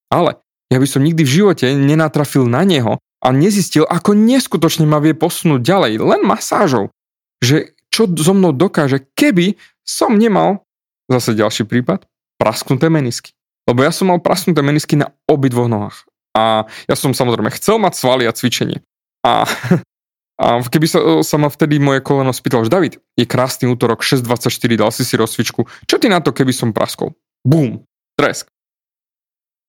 Ale 0.10 0.41
ja 0.74 0.77
by 0.81 0.88
som 0.89 1.05
nikdy 1.05 1.21
v 1.25 1.33
živote 1.41 1.65
nenatrafil 1.74 2.45
na 2.50 2.65
neho 2.65 2.98
a 3.21 3.29
nezistil, 3.29 3.85
ako 3.85 4.17
neskutočne 4.17 4.89
ma 4.89 4.97
vie 4.97 5.13
posunúť 5.13 5.61
ďalej, 5.61 6.01
len 6.01 6.21
masážou. 6.25 6.89
Že 7.37 7.77
čo 7.93 8.09
so 8.17 8.33
mnou 8.33 8.49
dokáže, 8.49 9.05
keby 9.13 9.61
som 9.85 10.17
nemal, 10.17 10.65
zase 11.05 11.37
ďalší 11.37 11.69
prípad, 11.69 12.09
prasknuté 12.41 12.89
menisky. 12.89 13.37
Lebo 13.69 13.85
ja 13.85 13.93
som 13.93 14.09
mal 14.09 14.17
prasknuté 14.17 14.65
menisky 14.65 14.97
na 14.97 15.13
obidvoch 15.29 15.69
nohách. 15.69 16.09
A 16.33 16.65
ja 16.89 16.95
som 16.97 17.13
samozrejme 17.13 17.53
chcel 17.53 17.77
mať 17.77 17.93
svaly 18.01 18.25
a 18.25 18.33
cvičenie. 18.33 18.81
A, 19.21 19.45
a 20.41 20.45
keby 20.65 20.87
sa, 20.89 20.99
sa 21.21 21.37
ma 21.37 21.51
vtedy 21.53 21.77
moje 21.77 22.01
koleno 22.01 22.33
spýtalo, 22.33 22.65
že 22.65 22.73
David, 22.73 22.93
je 23.13 23.29
krásny 23.29 23.69
útorok, 23.69 24.01
6.24, 24.01 24.81
dal 24.81 24.89
si 24.89 25.05
si 25.05 25.13
rozcvičku, 25.13 25.61
čo 25.85 25.95
ty 26.01 26.09
na 26.09 26.23
to, 26.23 26.33
keby 26.33 26.55
som 26.55 26.73
praskol? 26.73 27.13
Bum, 27.45 27.85
tresk. 28.17 28.49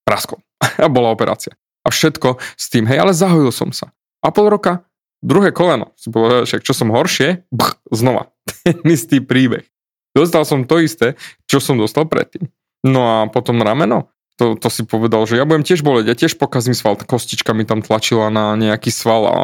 Praskol. 0.08 0.40
A 0.80 0.88
bola 0.88 1.12
operácia 1.12 1.52
a 1.82 1.88
všetko 1.90 2.38
s 2.38 2.66
tým, 2.70 2.86
hej, 2.86 3.02
ale 3.02 3.12
zahojil 3.14 3.50
som 3.50 3.70
sa. 3.74 3.90
A 4.22 4.30
pol 4.30 4.48
roka 4.50 4.86
druhé 5.22 5.54
koleno. 5.54 5.94
Si 5.94 6.10
povedal, 6.10 6.44
však 6.44 6.66
čo 6.66 6.74
som 6.74 6.90
horšie, 6.90 7.46
bch, 7.54 7.78
znova. 7.94 8.34
Ten 8.66 8.82
istý 8.96 9.22
príbeh. 9.22 9.64
Dostal 10.12 10.44
som 10.44 10.68
to 10.68 10.82
isté, 10.82 11.16
čo 11.48 11.62
som 11.62 11.80
dostal 11.80 12.04
predtým. 12.04 12.50
No 12.84 13.00
a 13.06 13.16
potom 13.30 13.62
rameno, 13.62 14.12
to, 14.36 14.58
to 14.58 14.68
si 14.68 14.82
povedal, 14.82 15.22
že 15.24 15.38
ja 15.38 15.46
budem 15.46 15.62
tiež 15.62 15.86
boleť, 15.86 16.04
ja 16.10 16.18
tiež 16.18 16.36
pokazím 16.36 16.74
sval, 16.74 16.98
tá 16.98 17.06
kostička 17.06 17.54
mi 17.54 17.62
tam 17.62 17.80
tlačila 17.80 18.26
na 18.28 18.58
nejaký 18.58 18.90
sval 18.90 19.22
a 19.30 19.36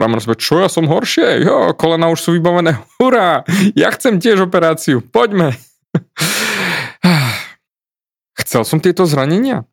rameno 0.00 0.18
si 0.18 0.32
čo 0.40 0.64
ja 0.64 0.72
som 0.72 0.88
horšie, 0.88 1.44
jo, 1.44 1.76
kolena 1.76 2.08
už 2.08 2.18
sú 2.18 2.30
vybavené, 2.34 2.80
hurá, 2.98 3.44
ja 3.76 3.92
chcem 3.92 4.16
tiež 4.16 4.48
operáciu, 4.48 5.04
poďme. 5.04 5.52
Chcel 8.36 8.62
som 8.68 8.80
tieto 8.80 9.08
zranenia? 9.08 9.64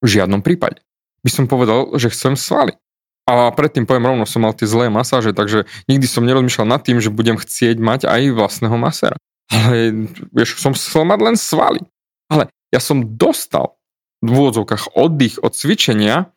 V 0.00 0.08
žiadnom 0.08 0.40
prípade. 0.40 0.80
By 1.20 1.30
som 1.30 1.44
povedal, 1.46 1.92
že 2.00 2.12
chcem 2.12 2.36
svaly. 2.36 2.76
A 3.30 3.52
predtým 3.54 3.86
poviem 3.86 4.10
rovno, 4.10 4.26
som 4.26 4.42
mal 4.42 4.56
tie 4.56 4.66
zlé 4.66 4.90
masáže, 4.90 5.30
takže 5.30 5.68
nikdy 5.86 6.06
som 6.08 6.26
nerozmýšľal 6.26 6.66
nad 6.66 6.82
tým, 6.82 6.98
že 6.98 7.14
budem 7.14 7.38
chcieť 7.38 7.78
mať 7.78 8.10
aj 8.10 8.34
vlastného 8.34 8.74
maséra. 8.74 9.14
Ale 9.50 10.10
vieš, 10.34 10.58
som 10.58 10.74
chcel 10.74 11.06
mať 11.06 11.20
len 11.22 11.36
svaly. 11.38 11.82
Ale 12.26 12.50
ja 12.74 12.80
som 12.82 13.02
dostal 13.18 13.78
v 14.22 14.34
úvodzovkách 14.34 14.98
oddych 14.98 15.38
od 15.42 15.54
cvičenia, 15.54 16.30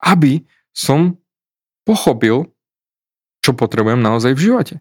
aby 0.00 0.44
som 0.74 1.20
pochopil, 1.86 2.52
čo 3.44 3.52
potrebujem 3.52 4.00
naozaj 4.00 4.32
v 4.34 4.44
živote. 4.50 4.74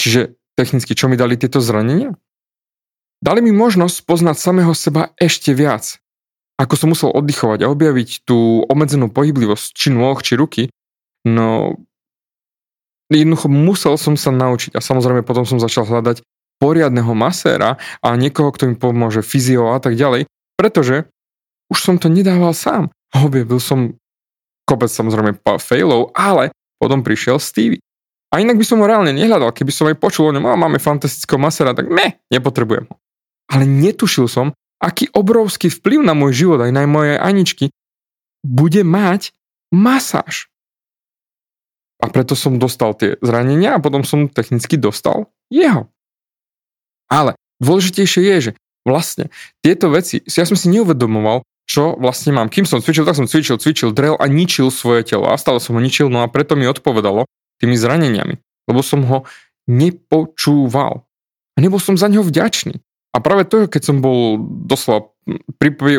Čiže 0.00 0.34
technicky, 0.56 0.96
čo 0.96 1.06
mi 1.06 1.20
dali 1.20 1.38
tieto 1.38 1.62
zranenia? 1.62 2.16
Dali 3.22 3.38
mi 3.38 3.54
možnosť 3.54 4.02
poznať 4.02 4.36
samého 4.40 4.74
seba 4.74 5.14
ešte 5.14 5.54
viac 5.54 6.01
ako 6.62 6.74
som 6.78 6.94
musel 6.94 7.10
oddychovať 7.10 7.66
a 7.66 7.70
objaviť 7.74 8.22
tú 8.22 8.62
obmedzenú 8.70 9.10
pohyblivosť 9.10 9.66
či 9.74 9.88
nôh, 9.90 10.14
či 10.22 10.38
ruky, 10.38 10.62
no 11.26 11.74
jednoducho 13.10 13.50
musel 13.50 13.98
som 13.98 14.14
sa 14.14 14.30
naučiť 14.30 14.78
a 14.78 14.80
samozrejme 14.80 15.26
potom 15.26 15.42
som 15.42 15.58
začal 15.58 15.84
hľadať 15.84 16.22
poriadneho 16.62 17.10
maséra 17.18 17.82
a 17.98 18.14
niekoho, 18.14 18.54
kto 18.54 18.70
mi 18.70 18.78
pomôže 18.78 19.26
fyzio 19.26 19.74
a 19.74 19.82
tak 19.82 19.98
ďalej, 19.98 20.30
pretože 20.54 21.10
už 21.66 21.78
som 21.82 21.98
to 21.98 22.06
nedával 22.06 22.54
sám. 22.54 22.94
Objavil 23.10 23.58
som 23.58 23.98
kopec 24.62 24.88
samozrejme 24.88 25.42
failov, 25.58 26.14
ale 26.14 26.54
potom 26.78 27.02
prišiel 27.02 27.42
Stevie. 27.42 27.82
A 28.32 28.40
inak 28.40 28.56
by 28.56 28.64
som 28.64 28.80
ho 28.80 28.88
reálne 28.88 29.12
nehľadal, 29.12 29.52
keby 29.52 29.72
som 29.74 29.90
aj 29.90 30.00
počul 30.00 30.30
o 30.30 30.32
ňom, 30.32 30.56
máme 30.56 30.80
fantastického 30.80 31.36
masera, 31.36 31.76
tak 31.76 31.90
ne, 31.92 32.16
nepotrebujem 32.32 32.88
ho. 32.88 32.96
Ale 33.52 33.68
netušil 33.68 34.24
som, 34.24 34.56
aký 34.82 35.06
obrovský 35.14 35.70
vplyv 35.70 36.02
na 36.02 36.18
môj 36.18 36.44
život 36.44 36.58
aj 36.58 36.74
na 36.74 36.82
moje 36.90 37.14
Aničky 37.14 37.70
bude 38.42 38.82
mať 38.82 39.30
masáž. 39.70 40.50
A 42.02 42.10
preto 42.10 42.34
som 42.34 42.58
dostal 42.58 42.98
tie 42.98 43.14
zranenia 43.22 43.78
a 43.78 43.82
potom 43.82 44.02
som 44.02 44.26
technicky 44.26 44.74
dostal 44.74 45.30
jeho. 45.46 45.86
Ale 47.06 47.38
dôležitejšie 47.62 48.22
je, 48.26 48.36
že 48.50 48.52
vlastne 48.82 49.30
tieto 49.62 49.86
veci, 49.94 50.18
ja 50.26 50.42
som 50.42 50.58
si 50.58 50.66
neuvedomoval, 50.74 51.46
čo 51.62 51.94
vlastne 51.94 52.34
mám. 52.34 52.50
Kým 52.50 52.66
som 52.66 52.82
cvičil, 52.82 53.06
tak 53.06 53.14
som 53.14 53.30
cvičil, 53.30 53.62
cvičil, 53.62 53.94
drel 53.94 54.18
a 54.18 54.26
ničil 54.26 54.74
svoje 54.74 55.06
telo. 55.06 55.30
A 55.30 55.38
stále 55.38 55.62
som 55.62 55.78
ho 55.78 55.80
ničil, 55.80 56.10
no 56.10 56.26
a 56.26 56.28
preto 56.28 56.58
mi 56.58 56.66
odpovedalo 56.66 57.30
tými 57.62 57.78
zraneniami. 57.78 58.34
Lebo 58.66 58.82
som 58.82 59.06
ho 59.06 59.22
nepočúval. 59.70 61.06
A 61.54 61.58
nebol 61.62 61.78
som 61.78 61.94
za 61.94 62.10
neho 62.10 62.26
vďačný. 62.26 62.82
A 63.12 63.20
práve 63.20 63.44
to, 63.44 63.68
keď 63.68 63.82
som 63.92 64.00
bol 64.00 64.40
doslova 64.64 65.12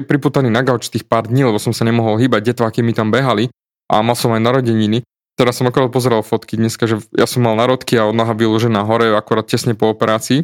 priputaný 0.09 0.49
na 0.49 0.65
gauč 0.65 0.89
tých 0.89 1.05
pár 1.05 1.29
dní, 1.29 1.45
lebo 1.45 1.61
som 1.61 1.71
sa 1.71 1.85
nemohol 1.85 2.17
hýbať, 2.17 2.53
detváky 2.53 2.81
mi 2.81 2.91
tam 2.91 3.13
behali 3.13 3.53
a 3.87 4.01
mal 4.01 4.17
som 4.17 4.33
aj 4.33 4.41
narodeniny, 4.41 5.05
teraz 5.37 5.61
som 5.61 5.69
akorát 5.69 5.93
pozeral 5.93 6.25
fotky 6.25 6.57
dneska, 6.57 6.89
že 6.89 7.05
ja 7.13 7.29
som 7.29 7.45
mal 7.45 7.53
narodky 7.53 7.95
a 8.01 8.09
noha 8.09 8.33
vyložená 8.33 8.81
hore 8.83 9.13
akorát 9.13 9.45
tesne 9.45 9.77
po 9.77 9.93
operácii. 9.93 10.43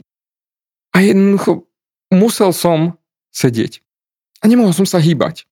A 0.93 1.01
jednoducho 1.01 1.69
musel 2.13 2.53
som 2.53 2.97
sedieť. 3.33 3.81
A 4.41 4.49
nemohol 4.49 4.73
som 4.73 4.85
sa 4.85 5.01
hýbať. 5.01 5.45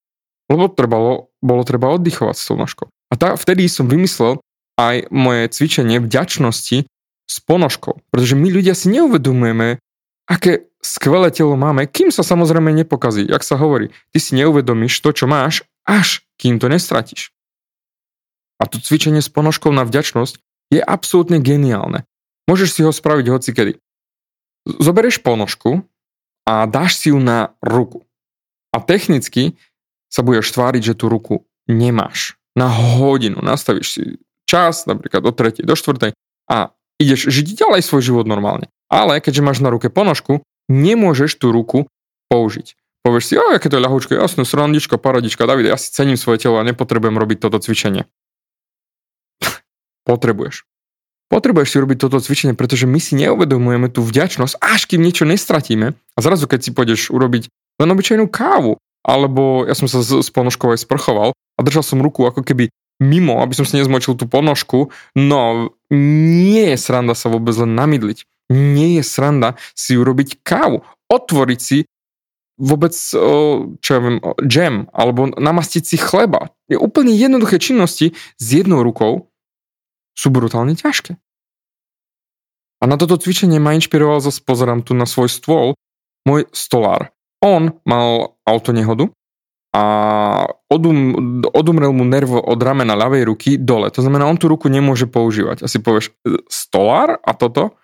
Lebo 0.48 0.72
trebalo, 0.72 1.34
bolo 1.44 1.62
treba 1.68 1.92
oddychovať 1.92 2.36
s 2.38 2.48
tou 2.48 2.56
nožkou. 2.56 2.88
A 2.88 3.14
tá, 3.20 3.36
vtedy 3.36 3.68
som 3.68 3.90
vymyslel 3.90 4.40
aj 4.80 5.12
moje 5.12 5.52
cvičenie 5.52 6.00
vďačnosti 6.00 6.88
s 7.28 7.36
ponožkou. 7.44 8.00
Pretože 8.14 8.40
my 8.40 8.48
ľudia 8.48 8.72
si 8.78 8.88
neuvedomujeme, 8.96 9.82
aké 10.28 10.68
skvelé 10.84 11.32
telo 11.32 11.56
máme, 11.56 11.88
kým 11.88 12.12
sa 12.12 12.22
samozrejme 12.22 12.70
nepokazí. 12.76 13.26
Jak 13.26 13.42
sa 13.42 13.56
hovorí, 13.56 13.90
ty 14.12 14.20
si 14.20 14.36
neuvedomíš 14.36 15.00
to, 15.00 15.16
čo 15.16 15.26
máš, 15.26 15.64
až 15.88 16.28
kým 16.38 16.60
to 16.60 16.68
nestratíš. 16.68 17.32
A 18.60 18.68
to 18.68 18.78
cvičenie 18.78 19.24
s 19.24 19.32
ponožkou 19.32 19.72
na 19.72 19.88
vďačnosť 19.88 20.36
je 20.74 20.82
absolútne 20.84 21.40
geniálne. 21.40 22.04
Môžeš 22.46 22.70
si 22.76 22.82
ho 22.84 22.92
spraviť 22.92 23.26
hocikedy. 23.32 23.74
Zoberieš 24.68 25.24
ponožku 25.24 25.88
a 26.44 26.68
dáš 26.68 27.00
si 27.00 27.12
ju 27.12 27.20
na 27.24 27.56
ruku. 27.64 28.04
A 28.76 28.84
technicky 28.84 29.56
sa 30.12 30.24
budeš 30.24 30.52
tváriť, 30.52 30.92
že 30.92 30.98
tú 31.00 31.08
ruku 31.08 31.48
nemáš. 31.68 32.36
Na 32.56 32.68
hodinu 32.68 33.40
nastavíš 33.40 33.88
si 33.94 34.04
čas, 34.48 34.88
napríklad 34.88 35.24
od 35.28 35.36
3. 35.36 35.64
do 35.68 35.76
4. 35.76 36.16
a 36.52 36.58
ideš 36.98 37.30
žiť 37.30 37.68
ďalej 37.68 37.82
svoj 37.84 38.02
život 38.02 38.26
normálne. 38.26 38.72
Ale 38.88 39.20
keďže 39.20 39.44
máš 39.44 39.60
na 39.60 39.72
ruke 39.72 39.92
ponožku, 39.92 40.44
nemôžeš 40.72 41.40
tú 41.40 41.52
ruku 41.52 41.88
použiť. 42.32 42.76
Povieš 43.04 43.24
si, 43.24 43.34
o, 43.40 43.56
aké 43.56 43.72
to 43.72 43.80
je 43.80 43.86
ľahúčko, 43.88 44.20
jasné, 44.20 44.44
srandičko, 44.44 45.00
paradička, 45.00 45.48
David, 45.48 45.72
ja 45.72 45.80
si 45.80 45.92
cením 45.96 46.20
svoje 46.20 46.44
telo 46.44 46.60
a 46.60 46.68
nepotrebujem 46.68 47.16
robiť 47.16 47.38
toto 47.40 47.64
cvičenie. 47.64 48.04
Potrebuješ. 50.10 50.68
Potrebuješ 51.28 51.70
si 51.72 51.78
robiť 51.80 51.98
toto 52.04 52.20
cvičenie, 52.20 52.56
pretože 52.56 52.88
my 52.88 53.00
si 53.00 53.16
neuvedomujeme 53.20 53.88
tú 53.92 54.04
vďačnosť, 54.04 54.60
až 54.60 54.82
kým 54.92 55.04
niečo 55.04 55.28
nestratíme. 55.28 55.96
A 55.96 56.20
zrazu, 56.20 56.48
keď 56.48 56.60
si 56.68 56.72
pôjdeš 56.76 57.12
urobiť 57.12 57.52
len 57.80 57.90
obyčajnú 57.92 58.28
kávu, 58.32 58.80
alebo 59.08 59.64
ja 59.64 59.76
som 59.76 59.88
sa 59.88 60.04
s, 60.04 60.12
s 60.12 60.30
ponožkou 60.32 60.76
aj 60.76 60.84
sprchoval 60.84 61.32
a 61.32 61.60
držal 61.64 61.84
som 61.84 62.04
ruku 62.04 62.28
ako 62.28 62.44
keby 62.44 62.72
mimo, 63.00 63.40
aby 63.40 63.56
som 63.56 63.64
si 63.64 63.80
nezmočil 63.80 64.20
tú 64.20 64.28
ponožku, 64.28 64.92
no 65.16 65.72
nie 65.94 66.76
je 66.76 66.78
sranda 66.80 67.16
sa 67.16 67.32
vôbec 67.32 67.56
len 67.56 67.72
namydliť 67.72 68.28
nie 68.52 69.00
je 69.00 69.04
sranda 69.04 69.56
si 69.76 69.96
urobiť 70.00 70.44
kávu. 70.44 70.84
Otvoriť 71.08 71.60
si 71.60 71.88
vôbec, 72.58 72.92
čo 73.80 73.90
ja 73.90 74.00
viem, 74.02 74.18
jam, 74.50 74.90
alebo 74.92 75.30
namastiť 75.30 75.84
si 75.86 75.98
chleba. 76.02 76.50
Je 76.66 76.76
úplne 76.76 77.14
jednoduché 77.14 77.62
činnosti 77.62 78.18
s 78.18 78.46
jednou 78.50 78.82
rukou 78.82 79.30
sú 80.18 80.34
brutálne 80.34 80.74
ťažké. 80.74 81.16
A 82.78 82.84
na 82.86 82.98
toto 82.98 83.18
cvičenie 83.18 83.62
ma 83.62 83.78
inšpiroval, 83.78 84.22
zase 84.22 84.42
pozerám 84.42 84.86
tu 84.86 84.98
na 84.98 85.06
svoj 85.06 85.30
stôl, 85.30 85.74
môj 86.26 86.50
stolár. 86.54 87.14
On 87.42 87.78
mal 87.86 88.38
autonehodu 88.46 89.14
a 89.74 89.84
odum, 90.74 91.14
odumrel 91.54 91.94
mu 91.94 92.06
nervo 92.06 92.42
od 92.42 92.58
ramena 92.58 92.98
ľavej 92.98 93.24
ruky 93.30 93.50
dole. 93.62 93.94
To 93.94 94.02
znamená, 94.02 94.26
on 94.26 94.38
tú 94.42 94.50
ruku 94.50 94.70
nemôže 94.70 95.06
používať. 95.06 95.66
Asi 95.66 95.78
povieš, 95.78 96.14
e, 96.26 96.42
stolár 96.50 97.22
a 97.22 97.32
toto? 97.38 97.78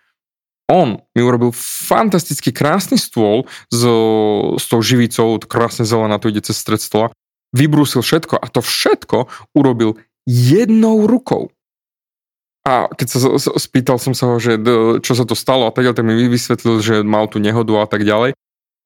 On 0.71 1.03
mi 1.15 1.21
urobil 1.21 1.51
fantasticky 1.55 2.55
krásny 2.55 2.95
stôl 2.95 3.43
s, 3.67 3.81
s 4.57 4.65
tou 4.67 4.79
živicou, 4.79 5.39
krásne 5.43 5.83
zelená, 5.83 6.19
to 6.19 6.31
ide 6.31 6.43
cez 6.43 6.55
stred 6.59 6.79
stola, 6.79 7.11
vybrúsil 7.51 8.01
všetko 8.01 8.39
a 8.39 8.47
to 8.47 8.63
všetko 8.63 9.29
urobil 9.53 9.99
jednou 10.25 11.05
rukou. 11.05 11.51
A 12.63 12.87
keď 12.87 13.07
sa 13.11 13.19
spýtal 13.59 13.99
som 13.99 14.15
sa 14.15 14.31
ho, 14.31 14.39
že 14.39 14.55
čo 15.03 15.13
sa 15.19 15.27
to 15.27 15.35
stalo 15.35 15.67
a 15.67 15.73
tak 15.75 15.83
ďalej, 15.83 16.03
mi 16.07 16.31
vysvetlil, 16.31 16.79
že 16.79 16.95
mal 17.03 17.27
tú 17.27 17.43
nehodu 17.43 17.83
a 17.83 17.87
tak 17.87 18.07
ďalej. 18.07 18.31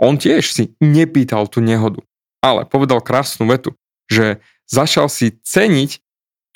On 0.02 0.18
tiež 0.18 0.50
si 0.50 0.74
nepýtal 0.82 1.46
tú 1.46 1.62
nehodu, 1.62 2.02
ale 2.42 2.66
povedal 2.66 3.06
krásnu 3.06 3.46
vetu, 3.46 3.78
že 4.10 4.42
začal 4.66 5.14
si 5.14 5.38
ceniť 5.38 6.02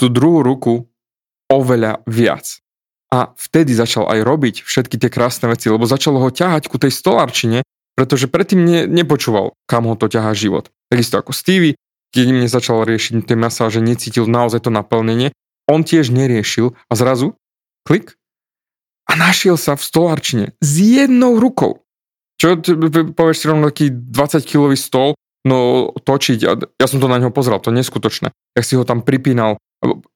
tú 0.02 0.10
druhú 0.10 0.42
ruku 0.42 0.90
oveľa 1.50 2.02
viac. 2.10 2.61
A 3.12 3.36
vtedy 3.36 3.76
začal 3.76 4.08
aj 4.08 4.24
robiť 4.24 4.56
všetky 4.64 4.96
tie 4.96 5.12
krásne 5.12 5.52
veci, 5.52 5.68
lebo 5.68 5.84
začalo 5.84 6.24
ho 6.24 6.30
ťahať 6.32 6.72
ku 6.72 6.80
tej 6.80 6.96
stolárčine, 6.96 7.68
pretože 8.00 8.32
predtým 8.32 8.64
ne, 8.64 8.80
nepočúval, 8.88 9.52
kam 9.68 9.84
ho 9.92 10.00
to 10.00 10.08
ťahá 10.08 10.32
život. 10.32 10.72
Takisto 10.88 11.20
ako 11.20 11.36
Stevie, 11.36 11.76
keď 12.16 12.26
mne 12.32 12.48
začal 12.48 12.88
riešiť 12.88 13.28
tie 13.28 13.36
masáže, 13.36 13.84
necítil 13.84 14.32
naozaj 14.32 14.64
to 14.64 14.72
naplnenie, 14.72 15.36
on 15.68 15.84
tiež 15.84 16.12
neriešil 16.12 16.76
a 16.88 16.94
zrazu 16.96 17.36
klik 17.84 18.16
a 19.12 19.20
našiel 19.20 19.60
sa 19.60 19.76
v 19.76 19.84
stolárčine 19.84 20.46
s 20.64 20.72
jednou 20.80 21.36
rukou. 21.40 21.84
Čo 22.40 22.58
povieš 23.14 23.38
si 23.38 23.46
rovno 23.46 23.70
taký 23.70 23.88
20-kilový 23.92 24.80
stol, 24.80 25.14
no 25.46 25.92
točiť, 25.94 26.40
ja 26.80 26.88
som 26.90 26.98
to 26.98 27.12
na 27.12 27.22
neho 27.22 27.30
pozrel, 27.30 27.62
to 27.62 27.70
je 27.70 27.80
neskutočné. 27.84 28.34
Jak 28.58 28.66
si 28.66 28.74
ho 28.80 28.88
tam 28.88 29.06
pripínal, 29.06 29.62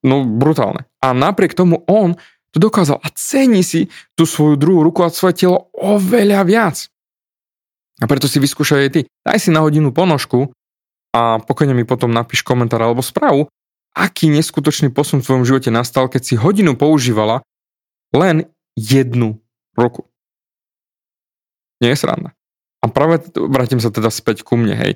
no 0.02 0.16
brutálne. 0.26 0.90
A 1.04 1.14
napriek 1.14 1.54
tomu 1.54 1.86
on 1.86 2.18
to 2.56 2.72
dokázal 2.72 2.96
a 3.04 3.12
cení 3.12 3.60
si 3.60 3.92
tú 4.16 4.24
svoju 4.24 4.56
druhú 4.56 4.80
ruku 4.80 5.04
a 5.04 5.12
svoje 5.12 5.44
telo 5.44 5.68
oveľa 5.76 6.40
viac. 6.48 6.88
A 8.00 8.08
preto 8.08 8.24
si 8.24 8.40
vyskúšaj 8.40 8.80
aj 8.80 8.90
ty. 8.96 9.00
Daj 9.20 9.38
si 9.44 9.52
na 9.52 9.60
hodinu 9.60 9.92
ponožku 9.92 10.56
a 11.12 11.36
pokojne 11.36 11.76
mi 11.76 11.84
potom 11.84 12.08
napíš 12.16 12.40
komentár 12.40 12.80
alebo 12.80 13.04
správu, 13.04 13.52
aký 13.92 14.32
neskutočný 14.32 14.88
posun 14.88 15.20
v 15.20 15.28
tvojom 15.28 15.44
živote 15.44 15.68
nastal, 15.68 16.08
keď 16.08 16.22
si 16.24 16.34
hodinu 16.40 16.80
používala 16.80 17.44
len 18.16 18.48
jednu 18.72 19.36
ruku. 19.76 20.08
Nie 21.84 21.92
je 21.92 22.00
sranda. 22.00 22.32
A 22.80 22.88
práve 22.88 23.20
vrátim 23.36 23.84
sa 23.84 23.92
teda 23.92 24.08
späť 24.08 24.48
ku 24.48 24.56
mne, 24.56 24.80
hej. 24.80 24.92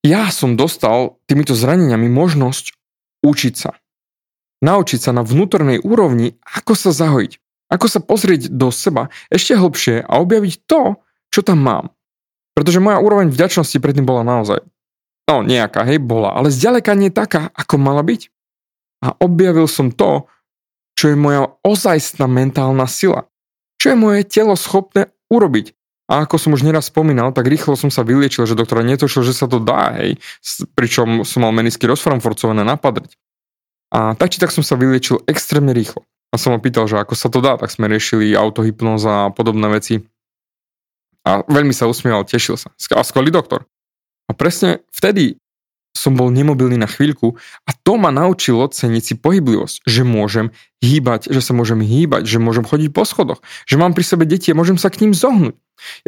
Ja 0.00 0.32
som 0.32 0.56
dostal 0.56 1.20
týmito 1.28 1.52
zraneniami 1.52 2.08
možnosť 2.08 2.72
učiť 3.20 3.54
sa. 3.56 3.76
Naučiť 4.62 4.98
sa 5.02 5.10
na 5.10 5.26
vnútornej 5.26 5.82
úrovni, 5.82 6.38
ako 6.46 6.78
sa 6.78 6.94
zahojiť. 6.94 7.42
Ako 7.72 7.86
sa 7.90 7.98
pozrieť 7.98 8.52
do 8.52 8.70
seba 8.70 9.10
ešte 9.32 9.58
hlbšie 9.58 10.06
a 10.06 10.22
objaviť 10.22 10.54
to, 10.70 11.02
čo 11.34 11.40
tam 11.42 11.64
mám. 11.66 11.84
Pretože 12.52 12.84
moja 12.84 13.00
úroveň 13.00 13.32
vďačnosti 13.32 13.80
predtým 13.80 14.04
bola 14.04 14.22
naozaj, 14.22 14.60
no 15.26 15.40
nejaká, 15.40 15.88
hej, 15.88 15.98
bola, 15.98 16.36
ale 16.36 16.52
zďaleka 16.52 16.92
nie 16.94 17.08
taká, 17.08 17.48
ako 17.56 17.80
mala 17.80 18.04
byť. 18.04 18.28
A 19.02 19.18
objavil 19.18 19.66
som 19.66 19.90
to, 19.90 20.30
čo 20.94 21.10
je 21.10 21.16
moja 21.16 21.48
ozajstná 21.64 22.28
mentálna 22.28 22.86
sila. 22.86 23.26
Čo 23.80 23.96
je 23.96 23.96
moje 23.98 24.20
telo 24.28 24.54
schopné 24.54 25.10
urobiť. 25.32 25.74
A 26.12 26.28
ako 26.28 26.36
som 26.36 26.52
už 26.52 26.62
neraz 26.62 26.92
spomínal, 26.92 27.32
tak 27.32 27.48
rýchlo 27.48 27.72
som 27.72 27.88
sa 27.88 28.04
vyliečil, 28.04 28.44
že 28.44 28.52
doktora 28.52 28.84
netošil, 28.84 29.24
že 29.24 29.32
sa 29.32 29.48
to 29.48 29.58
dá, 29.58 29.96
hej, 29.96 30.20
pričom 30.76 31.24
som 31.24 31.40
mal 31.40 31.56
menisky 31.56 31.88
rozframforcované 31.88 32.62
napadrť. 32.68 33.16
A 33.92 34.16
tak 34.16 34.32
či 34.32 34.40
tak 34.40 34.50
som 34.50 34.64
sa 34.64 34.80
vyliečil 34.80 35.20
extrémne 35.28 35.76
rýchlo. 35.76 36.08
A 36.32 36.40
som 36.40 36.56
ho 36.56 36.58
pýtal, 36.58 36.88
že 36.88 36.96
ako 36.96 37.12
sa 37.12 37.28
to 37.28 37.44
dá, 37.44 37.60
tak 37.60 37.68
sme 37.68 37.92
riešili 37.92 38.32
autohypnoza 38.32 39.28
a 39.28 39.32
podobné 39.32 39.68
veci. 39.68 40.00
A 41.28 41.44
veľmi 41.44 41.76
sa 41.76 41.84
usmieval, 41.84 42.24
tešil 42.24 42.56
sa. 42.56 42.72
A 42.96 43.04
skvelý 43.04 43.28
doktor. 43.28 43.68
A 44.26 44.32
presne 44.32 44.80
vtedy 44.88 45.36
som 45.92 46.16
bol 46.16 46.32
nemobilný 46.32 46.80
na 46.80 46.88
chvíľku 46.88 47.36
a 47.68 47.70
to 47.84 48.00
ma 48.00 48.08
naučilo 48.08 48.64
ceniť 48.64 49.02
si 49.04 49.14
pohyblivosť, 49.20 49.84
že 49.84 50.02
môžem 50.08 50.48
hýbať, 50.80 51.28
že 51.28 51.44
sa 51.44 51.52
môžem 51.52 51.84
hýbať, 51.84 52.24
že 52.24 52.40
môžem 52.40 52.64
chodiť 52.64 52.90
po 52.96 53.04
schodoch, 53.04 53.44
že 53.68 53.76
mám 53.76 53.92
pri 53.92 54.02
sebe 54.02 54.24
deti 54.24 54.50
a 54.50 54.58
môžem 54.58 54.80
sa 54.80 54.88
k 54.88 55.04
ním 55.04 55.12
zohnúť. 55.12 55.54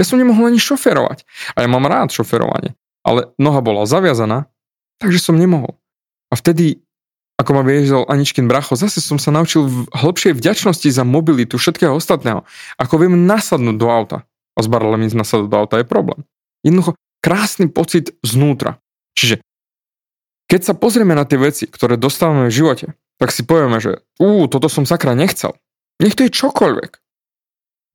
Ja 0.00 0.08
som 0.08 0.16
nemohol 0.16 0.50
ani 0.50 0.58
šoferovať. 0.58 1.28
A 1.52 1.62
ja 1.62 1.68
mám 1.68 1.84
rád 1.84 2.16
šoferovanie. 2.16 2.72
Ale 3.04 3.36
noha 3.36 3.60
bola 3.60 3.84
zaviazaná, 3.84 4.48
takže 4.96 5.20
som 5.20 5.36
nemohol. 5.36 5.76
A 6.32 6.40
vtedy, 6.40 6.80
ako 7.34 7.50
ma 7.50 7.62
viezol 7.66 8.06
Aničkin 8.06 8.46
bracho, 8.46 8.78
zase 8.78 9.02
som 9.02 9.18
sa 9.18 9.34
naučil 9.34 9.66
v 9.66 9.90
hĺbšej 9.90 10.38
vďačnosti 10.38 10.86
za 10.86 11.02
mobilitu 11.02 11.58
všetkého 11.58 11.98
ostatného. 11.98 12.46
Ako 12.78 12.94
viem 13.02 13.26
nasadnúť 13.26 13.76
do 13.76 13.90
auta. 13.90 14.18
A 14.54 14.62
s 14.62 14.70
barelem 14.70 15.02
nasadnúť 15.10 15.50
do 15.50 15.58
auta 15.58 15.82
je 15.82 15.86
problém. 15.86 16.22
Jednoducho, 16.62 16.94
krásny 17.18 17.66
pocit 17.66 18.14
znútra. 18.22 18.78
Čiže 19.18 19.42
keď 20.46 20.60
sa 20.62 20.74
pozrieme 20.78 21.18
na 21.18 21.26
tie 21.26 21.34
veci, 21.34 21.66
ktoré 21.66 21.98
dostávame 21.98 22.46
v 22.46 22.54
živote, 22.54 22.86
tak 23.18 23.34
si 23.34 23.42
povieme, 23.42 23.82
že 23.82 24.06
ú, 24.22 24.46
toto 24.46 24.70
som 24.70 24.86
sakra 24.86 25.18
nechcel. 25.18 25.58
Nech 25.98 26.14
to 26.14 26.26
je 26.26 26.30
čokoľvek. 26.30 27.02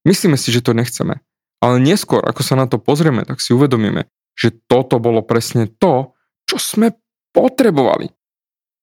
Myslíme 0.03 0.35
si, 0.35 0.51
že 0.51 0.63
to 0.63 0.75
nechceme. 0.75 1.23
Ale 1.59 1.75
neskôr, 1.79 2.23
ako 2.23 2.43
sa 2.43 2.59
na 2.59 2.67
to 2.67 2.79
pozrieme, 2.79 3.23
tak 3.23 3.39
si 3.39 3.55
uvedomíme, 3.55 4.07
že 4.35 4.51
toto 4.67 4.99
bolo 4.99 5.23
presne 5.23 5.67
to, 5.67 6.15
čo 6.47 6.59
sme 6.59 6.95
potrebovali. 7.35 8.18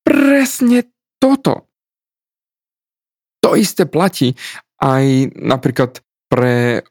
Presne 0.06 0.86
toto. 1.18 1.66
To 3.42 3.58
isté 3.58 3.90
platí 3.90 4.38
aj 4.78 5.34
napríklad 5.34 5.98
pre 6.30 6.86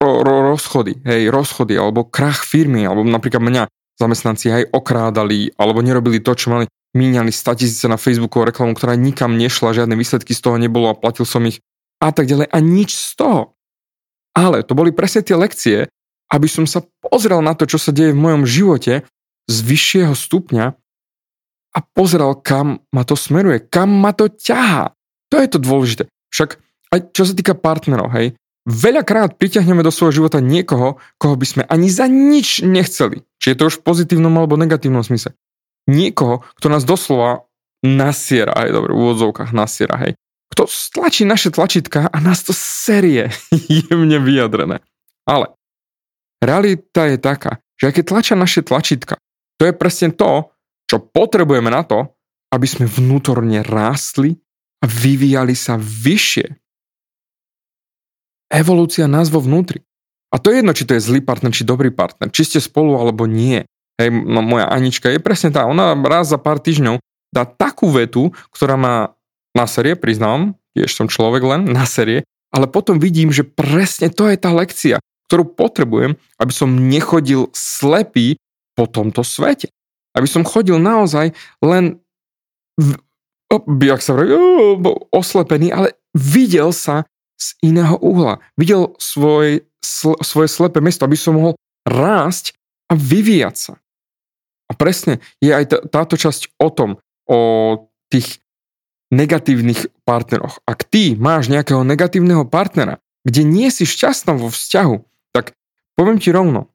rozchody, 0.00 0.96
hej, 1.04 1.28
rozchody, 1.28 1.74
alebo 1.76 2.06
krach 2.06 2.46
firmy, 2.46 2.86
alebo 2.86 3.04
napríklad 3.04 3.42
mňa 3.42 3.62
zamestnanci 3.98 4.46
aj 4.54 4.64
okrádali 4.70 5.50
alebo 5.58 5.82
nerobili 5.82 6.22
to, 6.22 6.32
čo 6.38 6.54
mali, 6.54 6.70
míňali 6.94 7.34
100 7.34 7.58
tisíce 7.58 7.86
na 7.90 7.98
Facebooku 7.98 8.46
reklamu, 8.46 8.72
ktorá 8.78 8.94
nikam 8.94 9.34
nešla, 9.34 9.74
žiadne 9.74 9.98
výsledky 9.98 10.32
z 10.32 10.40
toho 10.40 10.56
nebolo 10.56 10.88
a 10.88 10.98
platil 10.98 11.26
som 11.26 11.42
ich 11.44 11.58
a 11.98 12.14
tak 12.14 12.30
ďalej 12.30 12.46
a 12.46 12.58
nič 12.62 12.94
z 12.94 13.18
toho. 13.18 13.58
Ale 14.38 14.62
to 14.62 14.78
boli 14.78 14.94
presne 14.94 15.26
tie 15.26 15.34
lekcie, 15.34 15.76
aby 16.30 16.46
som 16.46 16.62
sa 16.62 16.86
pozrel 17.02 17.42
na 17.42 17.58
to, 17.58 17.66
čo 17.66 17.74
sa 17.74 17.90
deje 17.90 18.14
v 18.14 18.22
mojom 18.22 18.46
živote 18.46 19.02
z 19.50 19.56
vyššieho 19.66 20.14
stupňa 20.14 20.78
a 21.78 21.86
pozrel, 21.94 22.34
kam 22.42 22.82
ma 22.90 23.06
to 23.06 23.14
smeruje, 23.14 23.70
kam 23.70 23.94
ma 23.94 24.10
to 24.10 24.26
ťahá. 24.26 24.90
To 25.30 25.38
je 25.38 25.46
to 25.46 25.58
dôležité. 25.62 26.02
Však 26.34 26.58
aj 26.90 27.14
čo 27.14 27.22
sa 27.22 27.34
týka 27.38 27.54
partnerov, 27.54 28.10
hej, 28.18 28.34
Veľakrát 28.68 29.40
priťahneme 29.40 29.80
do 29.80 29.88
svojho 29.88 30.20
života 30.20 30.44
niekoho, 30.44 31.00
koho 31.16 31.40
by 31.40 31.46
sme 31.48 31.62
ani 31.72 31.88
za 31.88 32.04
nič 32.04 32.60
nechceli. 32.60 33.24
Či 33.40 33.56
je 33.56 33.56
to 33.56 33.72
už 33.72 33.80
v 33.80 33.84
pozitívnom 33.88 34.36
alebo 34.36 34.60
negatívnom 34.60 35.00
smysle. 35.00 35.32
Niekoho, 35.88 36.44
kto 36.60 36.68
nás 36.68 36.84
doslova 36.84 37.48
nasiera, 37.80 38.52
aj 38.52 38.68
dobre, 38.76 38.92
v 38.92 39.00
úvodzovkách 39.00 39.56
nasiera, 39.56 39.96
hej. 40.04 40.12
Kto 40.52 40.68
stlačí 40.68 41.24
naše 41.24 41.48
tlačítka 41.48 42.12
a 42.12 42.16
nás 42.20 42.44
to 42.44 42.52
série 42.52 43.32
jemne 43.88 44.20
vyjadrené. 44.20 44.84
Ale 45.24 45.56
realita 46.44 47.08
je 47.08 47.16
taká, 47.16 47.64
že 47.80 47.88
keď 47.88 48.04
tlačia 48.04 48.36
naše 48.36 48.60
tlačítka, 48.60 49.16
to 49.56 49.64
je 49.64 49.72
presne 49.72 50.12
to, 50.12 50.52
čo 50.88 50.98
potrebujeme 50.98 51.68
na 51.68 51.84
to, 51.84 52.08
aby 52.48 52.64
sme 52.64 52.88
vnútorne 52.88 53.60
rástli 53.60 54.40
a 54.80 54.88
vyvíjali 54.88 55.52
sa 55.52 55.76
vyššie 55.76 56.56
evolúcia 58.48 59.04
nás 59.04 59.28
vo 59.28 59.44
vnútri. 59.44 59.84
A 60.28 60.36
to 60.36 60.52
je 60.52 60.60
jedno, 60.60 60.76
či 60.76 60.84
to 60.84 60.96
je 60.96 61.04
zlý 61.04 61.20
partner, 61.24 61.52
či 61.52 61.64
dobrý 61.64 61.88
partner, 61.88 62.28
či 62.28 62.44
ste 62.44 62.60
spolu 62.60 62.96
alebo 63.00 63.24
nie. 63.24 63.64
Hej, 63.96 64.12
no, 64.12 64.44
moja 64.44 64.68
Anička 64.68 65.08
je 65.08 65.20
presne 65.20 65.52
tá, 65.52 65.64
ona 65.64 65.96
raz 65.96 66.28
za 66.28 66.36
pár 66.40 66.60
týždňov 66.60 67.00
dá 67.32 67.44
takú 67.44 67.92
vetu, 67.92 68.32
ktorá 68.52 68.76
má 68.76 69.12
na 69.52 69.64
série, 69.68 69.96
priznám, 69.96 70.56
tiež 70.76 70.92
som 70.92 71.08
človek 71.08 71.42
len, 71.44 71.60
na 71.68 71.84
série, 71.84 72.24
ale 72.52 72.68
potom 72.68 73.00
vidím, 73.00 73.32
že 73.32 73.44
presne 73.44 74.08
to 74.08 74.28
je 74.28 74.36
tá 74.40 74.52
lekcia, 74.52 74.96
ktorú 75.28 75.52
potrebujem, 75.52 76.16
aby 76.40 76.52
som 76.52 76.72
nechodil 76.72 77.52
slepý 77.52 78.40
po 78.72 78.88
tomto 78.88 79.20
svete. 79.26 79.68
Aby 80.18 80.28
som 80.28 80.42
chodil 80.42 80.82
naozaj 80.82 81.30
len 81.62 82.02
v, 82.74 82.98
jak 83.86 84.02
sa 84.02 84.18
vraví, 84.18 84.34
oslepený, 85.14 85.70
ale 85.70 85.94
videl 86.12 86.74
sa 86.74 87.06
z 87.38 87.54
iného 87.62 87.94
uhla. 88.02 88.42
Videl 88.58 88.98
svoj, 88.98 89.62
sl, 89.78 90.18
svoje 90.26 90.50
slepé 90.50 90.82
miesto, 90.82 91.06
aby 91.06 91.14
som 91.14 91.38
mohol 91.38 91.54
rásť 91.86 92.58
a 92.90 92.98
vyvíjať 92.98 93.54
sa. 93.54 93.74
A 94.68 94.76
presne 94.76 95.22
je 95.40 95.54
aj 95.54 95.64
t- 95.70 95.82
táto 95.88 96.18
časť 96.18 96.58
o 96.60 96.68
tom, 96.68 96.90
o 97.30 97.40
tých 98.12 98.42
negatívnych 99.08 99.88
partneroch. 100.04 100.60
Ak 100.68 100.84
ty 100.84 101.16
máš 101.16 101.48
nejakého 101.48 101.80
negatívneho 101.84 102.44
partnera, 102.44 103.00
kde 103.24 103.44
nie 103.44 103.72
si 103.72 103.88
šťastná 103.88 104.36
vo 104.36 104.52
vzťahu, 104.52 104.96
tak 105.32 105.56
poviem 105.96 106.20
ti 106.20 106.28
rovno, 106.32 106.68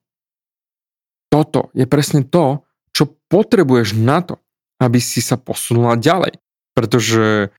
toto 1.30 1.74
je 1.74 1.86
presne 1.90 2.26
to, 2.26 2.62
čo 2.94 3.18
potrebuješ 3.28 3.98
na 3.98 4.22
to, 4.22 4.40
aby 4.78 5.02
si 5.02 5.20
sa 5.20 5.36
posunula 5.36 5.98
ďalej. 5.98 6.38
Pretože 6.78 7.50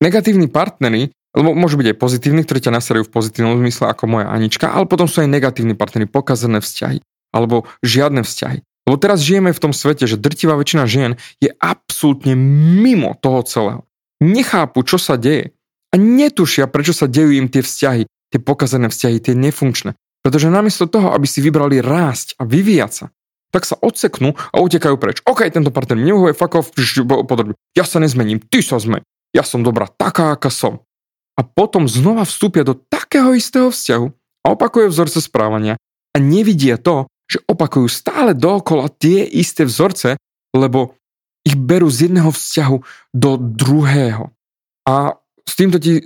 negatívni 0.00 0.46
partnery 0.46 1.10
lebo 1.30 1.54
môžu 1.54 1.78
byť 1.78 1.94
aj 1.94 2.00
pozitívni, 2.02 2.42
ktorí 2.42 2.58
ťa 2.58 2.74
naserajú 2.74 3.06
v 3.06 3.14
pozitívnom 3.14 3.54
zmysle 3.62 3.86
ako 3.86 4.10
moja 4.10 4.26
Anička, 4.34 4.74
ale 4.74 4.90
potom 4.90 5.06
sú 5.06 5.22
aj 5.22 5.30
negatívni 5.30 5.78
partnery, 5.78 6.10
pokazené 6.10 6.58
vzťahy 6.58 6.98
alebo 7.30 7.70
žiadne 7.86 8.26
vzťahy. 8.26 8.66
Lebo 8.90 8.96
teraz 8.98 9.22
žijeme 9.22 9.54
v 9.54 9.62
tom 9.62 9.70
svete, 9.70 10.10
že 10.10 10.18
drtivá 10.18 10.58
väčšina 10.58 10.84
žien 10.90 11.14
je 11.38 11.54
absolútne 11.62 12.34
mimo 12.34 13.14
toho 13.22 13.46
celého. 13.46 13.80
Nechápu, 14.18 14.82
čo 14.82 14.98
sa 14.98 15.14
deje 15.14 15.54
a 15.90 15.94
netušia, 15.94 16.66
prečo 16.66 16.90
sa 16.90 17.06
dejú 17.06 17.30
im 17.30 17.46
tie 17.46 17.62
vzťahy, 17.62 18.10
tie 18.10 18.40
pokazené 18.42 18.90
vzťahy, 18.90 19.16
tie 19.22 19.34
nefunkčné. 19.38 19.94
Pretože 20.26 20.50
namiesto 20.50 20.90
toho, 20.90 21.14
aby 21.14 21.30
si 21.30 21.38
vybrali 21.38 21.78
rásť 21.78 22.34
a 22.42 22.42
vyvíjať 22.42 22.90
sa, 22.90 23.06
tak 23.50 23.66
sa 23.66 23.78
odseknú 23.78 24.34
a 24.34 24.56
utekajú 24.62 24.96
preč. 24.98 25.22
OK, 25.26 25.46
tento 25.50 25.74
partner 25.74 25.98
nevyhovuje, 25.98 26.34
fuck 26.34 26.54
off, 26.58 26.70
podobne. 27.26 27.58
Ja 27.74 27.82
sa 27.82 27.98
nezmením, 27.98 28.38
ty 28.38 28.62
sa 28.62 28.78
zmeň. 28.78 29.02
Ja 29.30 29.46
som 29.46 29.62
dobrá 29.62 29.86
taká, 29.86 30.34
aká 30.34 30.50
som 30.50 30.82
a 31.38 31.46
potom 31.46 31.88
znova 31.88 32.28
vstúpia 32.28 32.68
do 32.68 32.76
takého 32.76 33.32
istého 33.32 33.72
vzťahu 33.72 34.06
a 34.44 34.46
opakujú 34.52 34.92
vzorce 34.92 35.24
správania 35.24 35.80
a 36.12 36.16
nevidia 36.20 36.76
to, 36.76 37.08
že 37.24 37.40
opakujú 37.48 37.88
stále 37.88 38.36
dookola 38.36 38.92
tie 38.92 39.24
isté 39.24 39.64
vzorce, 39.64 40.20
lebo 40.52 41.00
ich 41.40 41.56
berú 41.56 41.88
z 41.88 42.10
jedného 42.10 42.28
vzťahu 42.28 42.76
do 43.16 43.40
druhého. 43.40 44.28
A 44.84 45.16
s 45.48 45.52
týmto 45.56 45.80
ti 45.80 46.04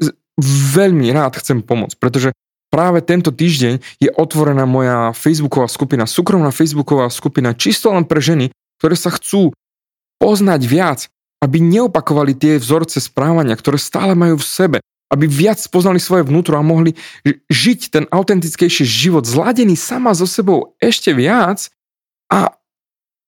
veľmi 0.75 1.11
rád 1.11 1.41
chcem 1.43 1.65
pomôcť, 1.65 1.99
pretože 1.99 2.31
práve 2.75 3.07
tento 3.07 3.31
týždeň 3.31 3.79
je 4.03 4.11
otvorená 4.11 4.67
moja 4.67 5.15
facebooková 5.15 5.71
skupina, 5.71 6.11
súkromná 6.11 6.51
facebooková 6.51 7.07
skupina 7.07 7.55
čisto 7.55 7.95
len 7.95 8.03
pre 8.03 8.19
ženy, 8.19 8.51
ktoré 8.83 8.99
sa 8.99 9.15
chcú 9.15 9.55
poznať 10.19 10.67
viac, 10.67 11.07
aby 11.39 11.63
neopakovali 11.63 12.35
tie 12.35 12.59
vzorce 12.59 12.99
správania, 12.99 13.55
ktoré 13.55 13.79
stále 13.79 14.19
majú 14.19 14.43
v 14.43 14.49
sebe, 14.51 14.79
aby 15.15 15.31
viac 15.31 15.63
poznali 15.71 16.03
svoje 16.03 16.27
vnútro 16.27 16.59
a 16.59 16.67
mohli 16.67 16.99
žiť 17.47 17.81
ten 17.95 18.05
autentickejší 18.11 18.83
život, 18.83 19.23
zladený 19.23 19.79
sama 19.79 20.11
so 20.11 20.27
sebou 20.27 20.75
ešte 20.83 21.15
viac 21.15 21.71
a 22.27 22.59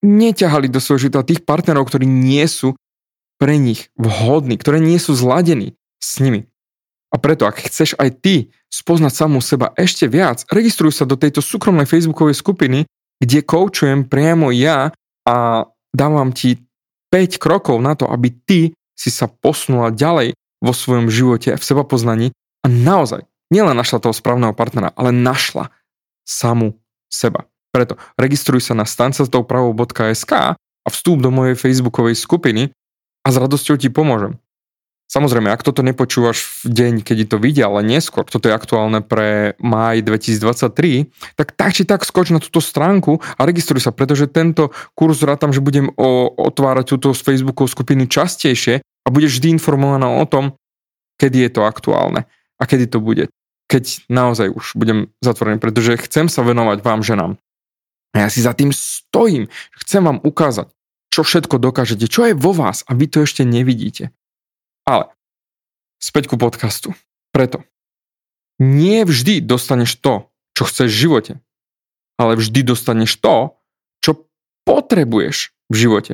neťahali 0.02 0.66
do 0.66 0.82
svojho 0.82 1.06
života 1.06 1.22
tých 1.22 1.46
partnerov, 1.46 1.86
ktorí 1.86 2.02
nie 2.02 2.42
sú 2.50 2.74
pre 3.38 3.62
nich 3.62 3.94
vhodní, 3.94 4.58
ktoré 4.58 4.82
nie 4.82 4.98
sú 4.98 5.14
zladení 5.14 5.78
s 6.02 6.18
nimi. 6.18 6.50
A 7.14 7.22
preto, 7.22 7.46
ak 7.46 7.62
chceš 7.62 7.94
aj 8.02 8.10
ty 8.18 8.34
spoznať 8.76 9.12
samú 9.16 9.40
seba 9.40 9.72
ešte 9.72 10.04
viac, 10.04 10.44
registruj 10.52 10.92
sa 10.92 11.08
do 11.08 11.16
tejto 11.16 11.40
súkromnej 11.40 11.88
facebookovej 11.88 12.36
skupiny, 12.36 12.84
kde 13.16 13.40
koučujem 13.40 14.04
priamo 14.04 14.52
ja 14.52 14.92
a 15.24 15.36
dávam 15.96 16.36
ti 16.36 16.60
5 17.08 17.40
krokov 17.40 17.80
na 17.80 17.96
to, 17.96 18.04
aby 18.04 18.28
ty 18.44 18.60
si 18.92 19.08
sa 19.08 19.32
posunula 19.32 19.88
ďalej 19.88 20.36
vo 20.60 20.72
svojom 20.76 21.08
živote, 21.08 21.56
v 21.56 21.64
seba 21.64 21.88
poznaní 21.88 22.36
a 22.60 22.68
naozaj 22.68 23.24
nielen 23.48 23.76
našla 23.76 24.04
toho 24.04 24.12
správneho 24.12 24.52
partnera, 24.52 24.92
ale 24.92 25.14
našla 25.14 25.72
samú 26.28 26.76
seba. 27.08 27.48
Preto 27.72 27.96
registruj 28.20 28.60
sa 28.60 28.74
na 28.76 28.84
stancastoupravou.sk 28.88 30.32
a 30.56 30.88
vstúp 30.88 31.18
do 31.20 31.30
mojej 31.32 31.56
facebookovej 31.56 32.16
skupiny 32.16 32.72
a 33.24 33.28
s 33.28 33.36
radosťou 33.36 33.76
ti 33.80 33.88
pomôžem. 33.88 34.38
Samozrejme, 35.06 35.54
ak 35.54 35.62
toto 35.62 35.86
nepočúvaš 35.86 36.66
v 36.66 36.74
deň, 36.74 36.92
keď 37.06 37.30
to 37.30 37.36
vidia, 37.38 37.70
ale 37.70 37.86
neskôr, 37.86 38.26
toto 38.26 38.50
je 38.50 38.58
aktuálne 38.58 39.06
pre 39.06 39.54
máj 39.62 40.02
2023, 40.02 41.38
tak 41.38 41.54
tak 41.54 41.70
či 41.78 41.86
tak 41.86 42.02
skoč 42.02 42.34
na 42.34 42.42
túto 42.42 42.58
stránku 42.58 43.22
a 43.22 43.40
registruj 43.46 43.86
sa, 43.86 43.94
pretože 43.94 44.26
tento 44.26 44.74
kurz 44.98 45.22
rátam, 45.22 45.54
že 45.54 45.62
budem 45.62 45.94
o, 45.94 46.26
otvárať 46.34 46.98
túto 46.98 47.14
z 47.14 47.22
Facebookov 47.22 47.70
skupiny 47.70 48.10
častejšie 48.10 48.82
a 48.82 49.08
budeš 49.14 49.38
vždy 49.38 49.54
informovaná 49.54 50.10
o 50.10 50.26
tom, 50.26 50.58
kedy 51.22 51.46
je 51.46 51.50
to 51.54 51.62
aktuálne 51.62 52.26
a 52.58 52.62
kedy 52.66 52.90
to 52.90 52.98
bude. 52.98 53.30
Keď 53.70 54.10
naozaj 54.10 54.50
už 54.50 54.74
budem 54.74 55.14
zatvorený, 55.22 55.62
pretože 55.62 56.02
chcem 56.02 56.26
sa 56.26 56.42
venovať 56.42 56.82
vám 56.82 57.06
ženám. 57.06 57.32
A 58.10 58.26
ja 58.26 58.28
si 58.32 58.42
za 58.42 58.58
tým 58.58 58.74
stojím. 58.74 59.46
Chcem 59.76 60.02
vám 60.02 60.18
ukázať, 60.18 60.72
čo 61.14 61.22
všetko 61.22 61.62
dokážete, 61.62 62.10
čo 62.10 62.26
je 62.26 62.34
vo 62.34 62.50
vás 62.50 62.82
a 62.90 62.96
vy 62.96 63.06
to 63.06 63.22
ešte 63.22 63.46
nevidíte. 63.46 64.15
Ale 64.86 65.10
späť 65.98 66.30
ku 66.30 66.38
podcastu. 66.38 66.94
Preto 67.34 67.66
nie 68.56 69.04
vždy 69.04 69.44
dostaneš 69.44 70.00
to, 70.00 70.30
čo 70.56 70.64
chceš 70.64 70.88
v 70.88 71.00
živote, 71.08 71.32
ale 72.16 72.38
vždy 72.40 72.64
dostaneš 72.64 73.20
to, 73.20 73.52
čo 74.00 74.24
potrebuješ 74.64 75.52
v 75.68 75.74
živote. 75.74 76.12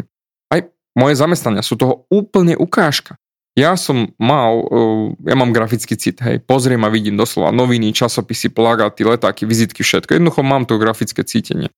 Aj 0.50 0.66
moje 0.98 1.14
zamestnania 1.14 1.62
sú 1.62 1.78
toho 1.78 2.08
úplne 2.10 2.58
ukážka. 2.58 3.14
Ja 3.52 3.76
som 3.76 4.16
mal, 4.16 4.64
uh, 4.64 5.12
ja 5.28 5.36
mám 5.36 5.52
grafický 5.52 5.92
cit, 6.00 6.24
hej, 6.24 6.40
pozriem 6.40 6.80
a 6.88 6.90
vidím 6.90 7.20
doslova 7.20 7.52
noviny, 7.52 7.92
časopisy, 7.92 8.48
plagáty, 8.48 9.04
letáky, 9.04 9.44
vizitky, 9.44 9.84
všetko. 9.84 10.16
Jednoducho 10.16 10.40
mám 10.40 10.64
to 10.64 10.80
grafické 10.80 11.20
cítenie. 11.20 11.68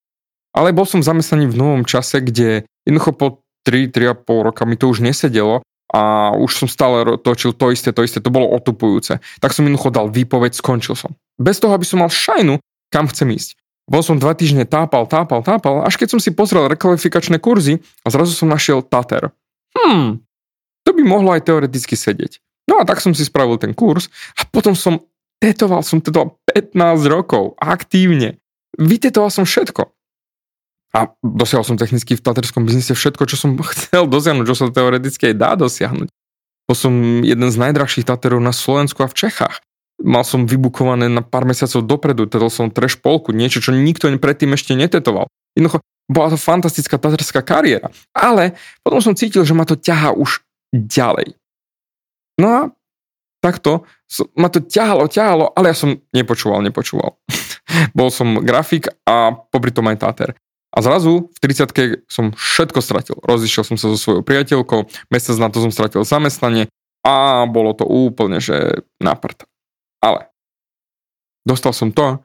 Ale 0.54 0.70
bol 0.70 0.86
som 0.86 1.02
zamestnaný 1.02 1.50
v 1.50 1.58
novom 1.58 1.82
čase, 1.82 2.22
kde 2.22 2.62
jednoducho 2.86 3.10
po 3.18 3.26
3-3,5 3.66 4.46
roka 4.46 4.62
mi 4.70 4.78
to 4.78 4.86
už 4.86 5.02
nesedelo 5.02 5.66
a 5.94 6.34
už 6.34 6.50
som 6.58 6.66
stále 6.66 7.06
točil 7.22 7.54
to 7.54 7.70
isté, 7.70 7.94
to 7.94 8.02
isté, 8.02 8.18
to 8.18 8.34
bolo 8.34 8.50
otupujúce. 8.50 9.22
Tak 9.38 9.54
som 9.54 9.62
jednoducho 9.62 9.94
dal 9.94 10.10
výpoveď, 10.10 10.58
skončil 10.58 10.98
som. 10.98 11.14
Bez 11.38 11.62
toho, 11.62 11.70
aby 11.70 11.86
som 11.86 12.02
mal 12.02 12.10
šajnu, 12.10 12.58
kam 12.90 13.06
chcem 13.06 13.30
ísť. 13.30 13.54
Bol 13.86 14.02
som 14.02 14.18
dva 14.18 14.34
týždne 14.34 14.66
tápal, 14.66 15.06
tápal, 15.06 15.46
tápal, 15.46 15.86
až 15.86 15.94
keď 15.94 16.18
som 16.18 16.20
si 16.20 16.34
pozrel 16.34 16.66
rekvalifikačné 16.66 17.38
kurzy 17.38 17.78
a 18.02 18.10
zrazu 18.10 18.34
som 18.34 18.50
našiel 18.50 18.82
Tater. 18.82 19.30
Hmm, 19.78 20.18
to 20.82 20.90
by 20.90 21.02
mohlo 21.06 21.30
aj 21.30 21.46
teoreticky 21.46 21.94
sedieť. 21.94 22.42
No 22.66 22.80
a 22.80 22.88
tak 22.88 22.98
som 22.98 23.14
si 23.14 23.22
spravil 23.22 23.60
ten 23.60 23.76
kurz 23.76 24.10
a 24.34 24.42
potom 24.48 24.74
som 24.74 24.98
tetoval 25.38 25.84
som 25.84 26.00
tetoval 26.00 26.40
15 26.48 26.74
rokov 27.06 27.54
aktívne. 27.60 28.40
Vytetoval 28.74 29.30
som 29.30 29.46
všetko 29.46 29.93
a 30.94 31.10
dosiahol 31.20 31.66
som 31.66 31.74
technicky 31.74 32.14
v 32.14 32.22
taterskom 32.22 32.62
biznise 32.62 32.94
všetko, 32.94 33.26
čo 33.26 33.34
som 33.34 33.58
chcel 33.74 34.06
dosiahnuť, 34.06 34.46
čo 34.46 34.56
sa 34.56 34.70
teoreticky 34.70 35.34
aj 35.34 35.36
dá 35.36 35.50
dosiahnuť. 35.58 36.08
Bol 36.64 36.76
som 36.78 36.94
jeden 37.26 37.50
z 37.50 37.56
najdrahších 37.60 38.08
taterov 38.08 38.40
na 38.40 38.54
Slovensku 38.54 39.04
a 39.04 39.10
v 39.10 39.18
Čechách. 39.26 39.60
Mal 40.00 40.24
som 40.24 40.48
vybukované 40.48 41.12
na 41.12 41.20
pár 41.20 41.44
mesiacov 41.44 41.84
dopredu, 41.84 42.24
teda 42.24 42.48
som 42.48 42.72
treš 42.72 42.96
polku, 42.96 43.36
niečo, 43.36 43.60
čo 43.60 43.70
nikto 43.74 44.08
predtým 44.16 44.56
ešte 44.56 44.72
netetoval. 44.72 45.28
Jednoducho, 45.54 45.84
bola 46.08 46.32
to 46.32 46.38
fantastická 46.40 46.96
taterská 46.96 47.44
kariéra. 47.44 47.92
Ale 48.16 48.56
potom 48.80 49.00
som 49.04 49.14
cítil, 49.14 49.44
že 49.44 49.54
ma 49.54 49.68
to 49.68 49.76
ťahá 49.76 50.16
už 50.16 50.40
ďalej. 50.72 51.36
No 52.40 52.48
a 52.48 52.60
takto 53.44 53.86
ma 54.34 54.48
to 54.48 54.64
ťahalo, 54.64 55.06
ťahalo, 55.06 55.52
ale 55.54 55.70
ja 55.70 55.76
som 55.76 56.00
nepočúval, 56.10 56.64
nepočúval. 56.64 57.20
Bol 57.98 58.08
som 58.08 58.40
grafik 58.40 58.90
a 59.04 59.36
popri 59.52 59.70
tom 59.70 59.86
aj 59.92 60.00
táter. 60.00 60.30
A 60.74 60.82
zrazu 60.82 61.30
v 61.30 61.38
30 61.38 62.02
som 62.10 62.34
všetko 62.34 62.82
stratil. 62.82 63.16
Rozišiel 63.22 63.62
som 63.62 63.76
sa 63.78 63.94
so 63.94 63.94
svojou 63.94 64.26
priateľkou, 64.26 64.90
mesiac 65.06 65.38
na 65.38 65.46
to 65.46 65.62
som 65.62 65.70
stratil 65.70 66.02
zamestnanie 66.02 66.66
a 67.06 67.46
bolo 67.46 67.78
to 67.78 67.86
úplne, 67.86 68.42
že 68.42 68.82
na 68.98 69.14
prd. 69.14 69.46
Ale 70.02 70.34
dostal 71.46 71.70
som 71.70 71.94
to, 71.94 72.18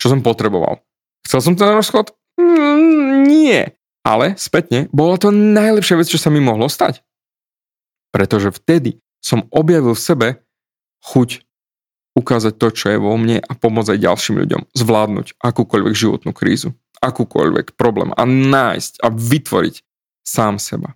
čo 0.00 0.08
som 0.08 0.24
potreboval. 0.24 0.80
Chcel 1.28 1.44
som 1.44 1.54
ten 1.54 1.68
rozchod? 1.68 2.16
Mm, 2.40 3.28
nie. 3.28 3.60
Ale 4.02 4.34
spätne 4.40 4.88
bola 4.90 5.20
to 5.20 5.28
najlepšia 5.30 6.00
vec, 6.00 6.08
čo 6.08 6.18
sa 6.18 6.32
mi 6.32 6.40
mohlo 6.40 6.66
stať. 6.72 7.04
Pretože 8.10 8.56
vtedy 8.56 8.98
som 9.22 9.46
objavil 9.52 9.94
v 9.94 10.02
sebe 10.02 10.28
chuť 11.04 11.44
ukázať 12.18 12.56
to, 12.56 12.68
čo 12.72 12.86
je 12.92 12.98
vo 12.98 13.14
mne 13.20 13.38
a 13.38 13.52
pomôcť 13.52 13.94
aj 13.94 14.00
ďalším 14.00 14.36
ľuďom 14.42 14.62
zvládnuť 14.74 15.38
akúkoľvek 15.38 15.94
životnú 15.94 16.32
krízu 16.34 16.74
akúkoľvek 17.02 17.74
problém 17.74 18.14
a 18.14 18.22
nájsť 18.24 19.02
a 19.02 19.10
vytvoriť 19.10 19.74
sám 20.22 20.62
seba. 20.62 20.94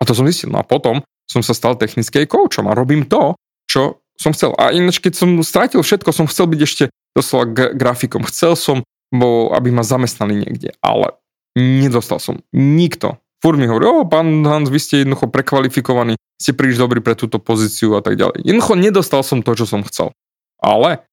A 0.00 0.08
to 0.08 0.16
som 0.16 0.24
zistil. 0.24 0.48
No 0.48 0.58
a 0.60 0.66
potom 0.66 1.04
som 1.28 1.44
sa 1.44 1.52
stal 1.52 1.76
technickým 1.76 2.24
koučom 2.24 2.68
a 2.68 2.76
robím 2.76 3.04
to, 3.04 3.36
čo 3.68 4.00
som 4.16 4.32
chcel. 4.32 4.56
A 4.56 4.72
ináč, 4.72 5.02
keď 5.02 5.12
som 5.20 5.30
stratil 5.44 5.84
všetko, 5.84 6.10
som 6.14 6.26
chcel 6.30 6.48
byť 6.48 6.60
ešte 6.60 6.84
doslova 7.14 7.50
grafikom. 7.74 8.22
Chcel 8.26 8.54
som, 8.54 8.76
bo, 9.10 9.50
aby 9.54 9.70
ma 9.70 9.82
zamestnali 9.86 10.38
niekde, 10.38 10.74
ale 10.82 11.14
nedostal 11.58 12.18
som. 12.18 12.42
Nikto. 12.54 13.18
Fúr 13.42 13.60
mi 13.60 13.68
hovorí, 13.68 13.84
o, 13.84 14.08
pán 14.08 14.40
Hans, 14.48 14.72
vy 14.72 14.80
ste 14.80 15.04
jednoducho 15.04 15.28
prekvalifikovaní, 15.28 16.16
ste 16.40 16.56
príliš 16.56 16.80
dobrí 16.80 17.04
pre 17.04 17.12
túto 17.12 17.36
pozíciu 17.36 17.92
a 17.92 18.00
tak 18.00 18.16
ďalej. 18.16 18.40
Jednoducho 18.40 18.74
nedostal 18.80 19.20
som 19.20 19.44
to, 19.44 19.52
čo 19.52 19.68
som 19.68 19.84
chcel. 19.84 20.16
Ale 20.64 21.04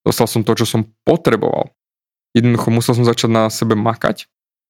dostal 0.00 0.24
som 0.24 0.40
to, 0.42 0.56
čo 0.56 0.64
som 0.64 0.88
potreboval. 1.04 1.68
Jednoducho 2.36 2.68
musel 2.72 2.92
som 2.98 3.04
začať 3.08 3.30
na 3.32 3.42
sebe 3.48 3.78
makať. 3.78 4.28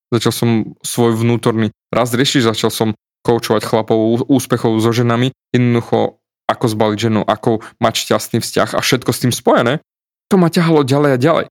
Začal 0.09 0.33
som 0.33 0.49
svoj 0.81 1.19
vnútorný 1.19 1.75
rast 1.93 2.17
riešiť, 2.17 2.49
začal 2.49 2.71
som 2.73 2.89
koučovať 3.27 3.67
chlapov 3.67 4.25
úspechov 4.31 4.79
so 4.81 4.95
ženami. 4.95 5.35
Jednoducho 5.53 6.23
ako 6.49 6.65
zbaliť 6.65 6.99
ženu, 6.99 7.21
ako 7.29 7.61
mať 7.77 7.95
šťastný 8.09 8.39
vzťah 8.41 8.71
a 8.73 8.81
všetko 8.81 9.11
s 9.13 9.21
tým 9.21 9.33
spojené. 9.35 9.85
To 10.33 10.41
ma 10.41 10.49
ťahalo 10.49 10.81
ďalej 10.81 11.11
a 11.13 11.19
ďalej. 11.21 11.47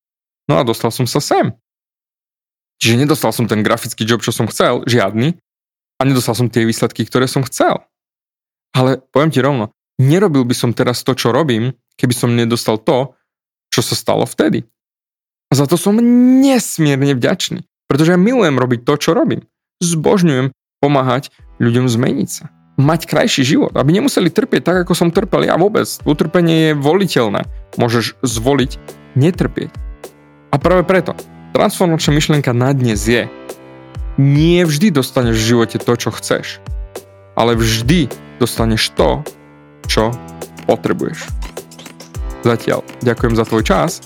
No 0.50 0.58
a 0.58 0.66
dostal 0.66 0.90
som 0.90 1.06
sa 1.06 1.22
sem. 1.22 1.54
Čiže 2.82 3.06
nedostal 3.06 3.34
som 3.34 3.46
ten 3.46 3.62
grafický 3.62 4.06
job, 4.06 4.22
čo 4.26 4.34
som 4.34 4.50
chcel, 4.50 4.86
žiadny. 4.90 5.38
A 5.98 6.02
nedostal 6.06 6.38
som 6.38 6.50
tie 6.50 6.66
výsledky, 6.66 7.06
ktoré 7.06 7.26
som 7.26 7.42
chcel. 7.46 7.82
Ale 8.74 9.02
poviem 9.10 9.34
ti 9.34 9.42
rovno, 9.42 9.74
nerobil 9.98 10.46
by 10.46 10.54
som 10.54 10.74
teraz 10.74 11.02
to, 11.02 11.18
čo 11.18 11.34
robím, 11.34 11.74
keby 11.98 12.14
som 12.14 12.38
nedostal 12.38 12.78
to, 12.78 13.18
čo 13.74 13.82
sa 13.82 13.98
stalo 13.98 14.26
vtedy. 14.30 14.62
A 15.48 15.56
za 15.56 15.64
to 15.64 15.80
som 15.80 15.96
nesmierne 16.44 17.16
vďačný, 17.16 17.64
pretože 17.88 18.12
ja 18.12 18.20
milujem 18.20 18.60
robiť 18.60 18.84
to, 18.84 18.94
čo 19.00 19.16
robím. 19.16 19.48
Zbožňujem 19.80 20.52
pomáhať 20.84 21.32
ľuďom 21.64 21.88
zmeniť 21.88 22.30
sa. 22.30 22.52
Mať 22.78 23.10
krajší 23.10 23.42
život, 23.42 23.74
aby 23.74 23.98
nemuseli 23.98 24.30
trpieť 24.30 24.62
tak, 24.62 24.78
ako 24.86 24.94
som 24.94 25.10
trpel 25.10 25.50
ja 25.50 25.58
vôbec. 25.58 25.90
Utrpenie 26.06 26.72
je 26.72 26.78
voliteľné. 26.78 27.50
Môžeš 27.80 28.20
zvoliť 28.22 28.78
netrpieť. 29.18 29.74
A 30.54 30.62
práve 30.62 30.86
preto, 30.86 31.18
transformačná 31.58 32.14
myšlienka 32.14 32.54
na 32.54 32.70
dnes 32.78 33.02
je, 33.10 33.26
nie 34.22 34.62
vždy 34.62 34.94
dostaneš 34.94 35.42
v 35.42 35.48
živote 35.56 35.78
to, 35.82 35.94
čo 35.98 36.10
chceš, 36.14 36.62
ale 37.34 37.58
vždy 37.58 38.10
dostaneš 38.38 38.94
to, 38.94 39.26
čo 39.90 40.14
potrebuješ. 40.70 41.26
Zatiaľ 42.46 42.86
ďakujem 43.02 43.34
za 43.34 43.46
tvoj 43.46 43.64
čas 43.66 44.06